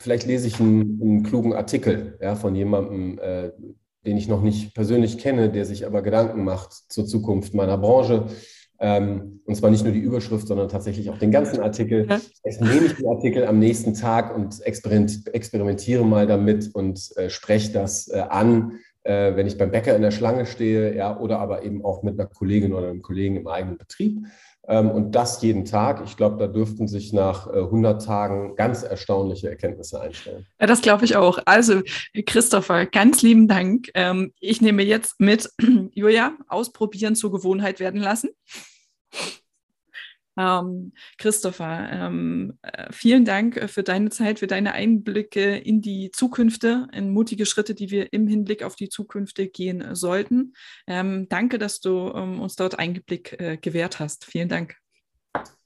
Vielleicht 0.00 0.26
lese 0.26 0.46
ich 0.46 0.60
einen, 0.60 1.00
einen 1.02 1.22
klugen 1.22 1.52
Artikel 1.52 2.18
ja, 2.20 2.36
von 2.36 2.54
jemandem, 2.54 3.18
äh, 3.18 3.50
den 4.06 4.16
ich 4.16 4.28
noch 4.28 4.42
nicht 4.42 4.74
persönlich 4.74 5.18
kenne, 5.18 5.50
der 5.50 5.64
sich 5.64 5.86
aber 5.86 6.02
Gedanken 6.02 6.44
macht 6.44 6.72
zur 6.72 7.06
Zukunft 7.06 7.54
meiner 7.54 7.78
Branche. 7.78 8.26
Ähm, 8.80 9.40
und 9.44 9.56
zwar 9.56 9.70
nicht 9.70 9.82
nur 9.82 9.92
die 9.92 9.98
Überschrift, 9.98 10.46
sondern 10.46 10.68
tatsächlich 10.68 11.10
auch 11.10 11.18
den 11.18 11.32
ganzen 11.32 11.60
Artikel. 11.60 12.06
Jetzt 12.44 12.60
nehme 12.60 12.86
ich 12.86 12.94
den 12.94 13.08
Artikel 13.08 13.44
am 13.44 13.58
nächsten 13.58 13.94
Tag 13.94 14.34
und 14.36 14.60
experimentiere 14.64 16.04
mal 16.04 16.28
damit 16.28 16.74
und 16.74 17.10
äh, 17.16 17.28
spreche 17.28 17.72
das 17.72 18.06
äh, 18.08 18.20
an, 18.20 18.78
äh, 19.02 19.34
wenn 19.34 19.48
ich 19.48 19.58
beim 19.58 19.72
Bäcker 19.72 19.96
in 19.96 20.02
der 20.02 20.12
Schlange 20.12 20.46
stehe, 20.46 20.94
ja, 20.94 21.18
oder 21.18 21.40
aber 21.40 21.64
eben 21.64 21.84
auch 21.84 22.04
mit 22.04 22.20
einer 22.20 22.28
Kollegin 22.28 22.72
oder 22.72 22.88
einem 22.88 23.02
Kollegen 23.02 23.36
im 23.36 23.48
eigenen 23.48 23.78
Betrieb. 23.78 24.18
Ähm, 24.68 24.90
und 24.90 25.12
das 25.12 25.40
jeden 25.40 25.64
Tag. 25.64 26.02
Ich 26.04 26.16
glaube, 26.16 26.36
da 26.36 26.46
dürften 26.46 26.86
sich 26.86 27.12
nach 27.14 27.46
100 27.46 28.02
äh, 28.02 28.06
Tagen 28.06 28.54
ganz 28.54 28.82
erstaunliche 28.82 29.48
Erkenntnisse 29.48 30.00
einstellen. 30.00 30.46
Ja, 30.60 30.66
das 30.66 30.82
glaube 30.82 31.06
ich 31.06 31.16
auch. 31.16 31.38
Also, 31.46 31.80
Christopher, 32.26 32.84
ganz 32.84 33.22
lieben 33.22 33.48
Dank. 33.48 33.88
Ähm, 33.94 34.32
ich 34.40 34.60
nehme 34.60 34.82
jetzt 34.82 35.18
mit, 35.18 35.50
Julia, 35.92 36.32
ausprobieren 36.48 37.16
zur 37.16 37.32
Gewohnheit 37.32 37.80
werden 37.80 38.00
lassen. 38.00 38.28
Ähm, 40.38 40.92
Christopher, 41.18 41.90
ähm, 41.90 42.58
äh, 42.62 42.92
vielen 42.92 43.24
Dank 43.24 43.56
äh, 43.56 43.66
für 43.66 43.82
deine 43.82 44.10
Zeit, 44.10 44.38
für 44.38 44.46
deine 44.46 44.72
Einblicke 44.72 45.56
in 45.56 45.80
die 45.80 46.12
Zukünfte, 46.12 46.86
in 46.92 47.10
mutige 47.10 47.44
Schritte, 47.44 47.74
die 47.74 47.90
wir 47.90 48.12
im 48.12 48.28
Hinblick 48.28 48.62
auf 48.62 48.76
die 48.76 48.88
Zukünfte 48.88 49.48
gehen 49.48 49.96
sollten. 49.96 50.54
Ähm, 50.86 51.26
danke, 51.28 51.58
dass 51.58 51.80
du 51.80 52.12
ähm, 52.14 52.40
uns 52.40 52.54
dort 52.54 52.78
Einblick 52.78 53.40
äh, 53.40 53.56
gewährt 53.56 53.98
hast. 53.98 54.26
Vielen 54.26 54.48
Dank. 54.48 54.76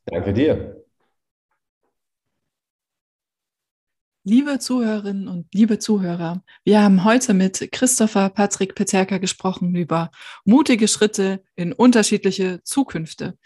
Danke 0.07 0.33
dir. 0.33 0.83
Liebe 4.25 4.61
Zuhörerinnen 4.61 5.27
und 5.27 5.53
liebe 5.53 5.81
Zuhörer, 5.81 6.45
wir 6.65 6.81
haben 6.81 7.03
heute 7.03 7.35
mit 7.35 7.69
Christopher 7.73 8.31
Patrick 8.31 8.77
Peterka 8.77 9.19
gesprochen 9.19 9.75
über 9.75 10.13
mutige 10.45 10.87
Schritte 10.87 11.43
in 11.57 11.73
unterschiedliche 11.73 12.63
Zukünfte. 12.63 13.37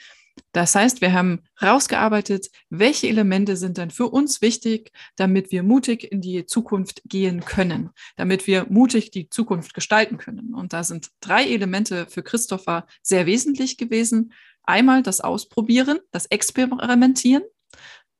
Das 0.56 0.74
heißt, 0.74 1.02
wir 1.02 1.12
haben 1.12 1.42
rausgearbeitet, 1.60 2.50
welche 2.70 3.08
Elemente 3.08 3.58
sind 3.58 3.76
dann 3.76 3.90
für 3.90 4.06
uns 4.06 4.40
wichtig, 4.40 4.90
damit 5.14 5.52
wir 5.52 5.62
mutig 5.62 6.10
in 6.10 6.22
die 6.22 6.46
Zukunft 6.46 7.02
gehen 7.04 7.44
können, 7.44 7.90
damit 8.16 8.46
wir 8.46 8.64
mutig 8.70 9.10
die 9.10 9.28
Zukunft 9.28 9.74
gestalten 9.74 10.16
können. 10.16 10.54
Und 10.54 10.72
da 10.72 10.82
sind 10.82 11.10
drei 11.20 11.44
Elemente 11.44 12.06
für 12.06 12.22
Christopher 12.22 12.86
sehr 13.02 13.26
wesentlich 13.26 13.76
gewesen. 13.76 14.32
Einmal 14.62 15.02
das 15.02 15.20
Ausprobieren, 15.20 15.98
das 16.10 16.24
Experimentieren, 16.24 17.42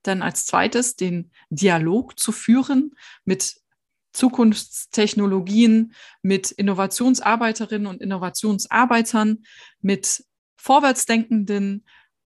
dann 0.03 0.21
als 0.21 0.45
zweites 0.45 0.95
den 0.95 1.31
Dialog 1.49 2.21
zu 2.21 2.33
führen 2.33 2.91
mit 3.25 3.63
Zukunftstechnologien, 4.13 5.95
mit 6.21 6.51
Innovationsarbeiterinnen 6.51 7.87
und 7.87 8.03
Innovationsarbeitern, 8.03 9.43
mit 9.81 10.23
vorwärtsdenkenden 10.59 11.87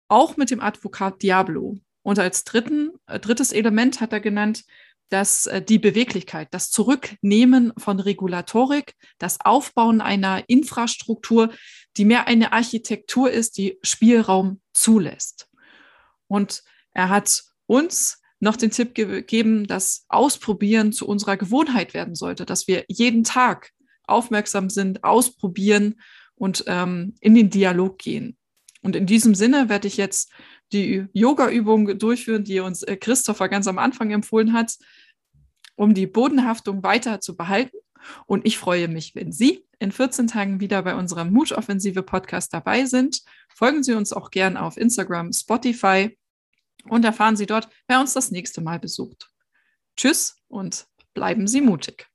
auch 0.09 0.37
mit 0.37 0.51
dem 0.51 0.61
Advokat 0.61 1.23
Diablo. 1.23 1.79
Und 2.03 2.19
als 2.19 2.45
dritten, 2.45 2.93
äh, 3.07 3.21
drittes 3.21 3.53
Element 3.53 4.01
hat 4.01 4.13
er 4.13 4.21
genannt, 4.21 4.65
dass 5.11 5.47
äh, 5.47 5.63
die 5.63 5.79
Beweglichkeit, 5.79 6.49
das 6.53 6.71
Zurücknehmen 6.71 7.73
von 7.77 8.01
Regulatorik, 8.01 8.95
das 9.19 9.39
Aufbauen 9.41 10.01
einer 10.01 10.45
Infrastruktur, 10.49 11.51
die 11.97 12.05
mehr 12.05 12.27
eine 12.27 12.53
Architektur 12.53 13.31
ist, 13.31 13.57
die 13.59 13.79
Spielraum 13.83 14.61
zulässt. 14.73 15.49
Und 16.27 16.63
er 16.93 17.09
hat 17.09 17.45
uns 17.67 18.23
noch 18.41 18.57
den 18.57 18.71
Tipp 18.71 18.95
gegeben, 18.95 19.67
dass 19.67 20.05
Ausprobieren 20.09 20.93
zu 20.93 21.09
unserer 21.09 21.37
Gewohnheit 21.37 21.93
werden 21.93 22.15
sollte, 22.15 22.47
dass 22.47 22.69
wir 22.69 22.85
jeden 22.89 23.25
Tag 23.25 23.73
aufmerksam 24.05 24.71
sind, 24.71 25.05
ausprobieren 25.05 26.01
und 26.35 26.65
ähm, 26.67 27.15
in 27.21 27.35
den 27.35 27.51
Dialog 27.51 27.99
gehen. 27.99 28.38
Und 28.83 28.97
in 28.97 29.07
diesem 29.07 29.35
Sinne 29.35 29.69
werde 29.69 29.89
ich 29.89 29.97
jetzt 29.97 30.31
die 30.73 31.07
Yoga-Übung 31.13 31.99
durchführen, 31.99 32.45
die 32.45 32.61
uns 32.61 32.83
äh, 32.83 32.97
Christopher 32.97 33.49
ganz 33.49 33.67
am 33.67 33.79
Anfang 33.79 34.11
empfohlen 34.11 34.53
hat, 34.53 34.77
um 35.75 35.95
die 35.95 36.07
Bodenhaftung 36.07 36.83
weiter 36.83 37.21
zu 37.21 37.37
behalten. 37.37 37.77
Und 38.27 38.47
ich 38.47 38.59
freue 38.59 38.89
mich, 38.89 39.15
wenn 39.15 39.33
Sie 39.33 39.65
in 39.79 39.93
14 39.93 40.27
Tagen 40.29 40.61
wieder 40.61 40.83
bei 40.83 40.95
unserem 40.95 41.33
Mutoffensive 41.33 42.03
Podcast 42.03 42.53
dabei 42.53 42.85
sind. 42.85 43.23
Folgen 43.55 43.83
Sie 43.83 43.95
uns 43.95 44.13
auch 44.13 44.31
gern 44.31 44.57
auf 44.57 44.77
Instagram, 44.77 45.33
Spotify 45.33 46.17
und 46.89 47.05
erfahren 47.05 47.37
Sie 47.37 47.47
dort, 47.47 47.69
wer 47.87 48.01
uns 48.01 48.13
das 48.15 48.31
nächste 48.31 48.61
Mal 48.61 48.79
besucht. 48.79 49.31
Tschüss 49.97 50.37
und 50.49 50.87
bleiben 51.15 51.47
Sie 51.47 51.61
mutig. 51.61 52.08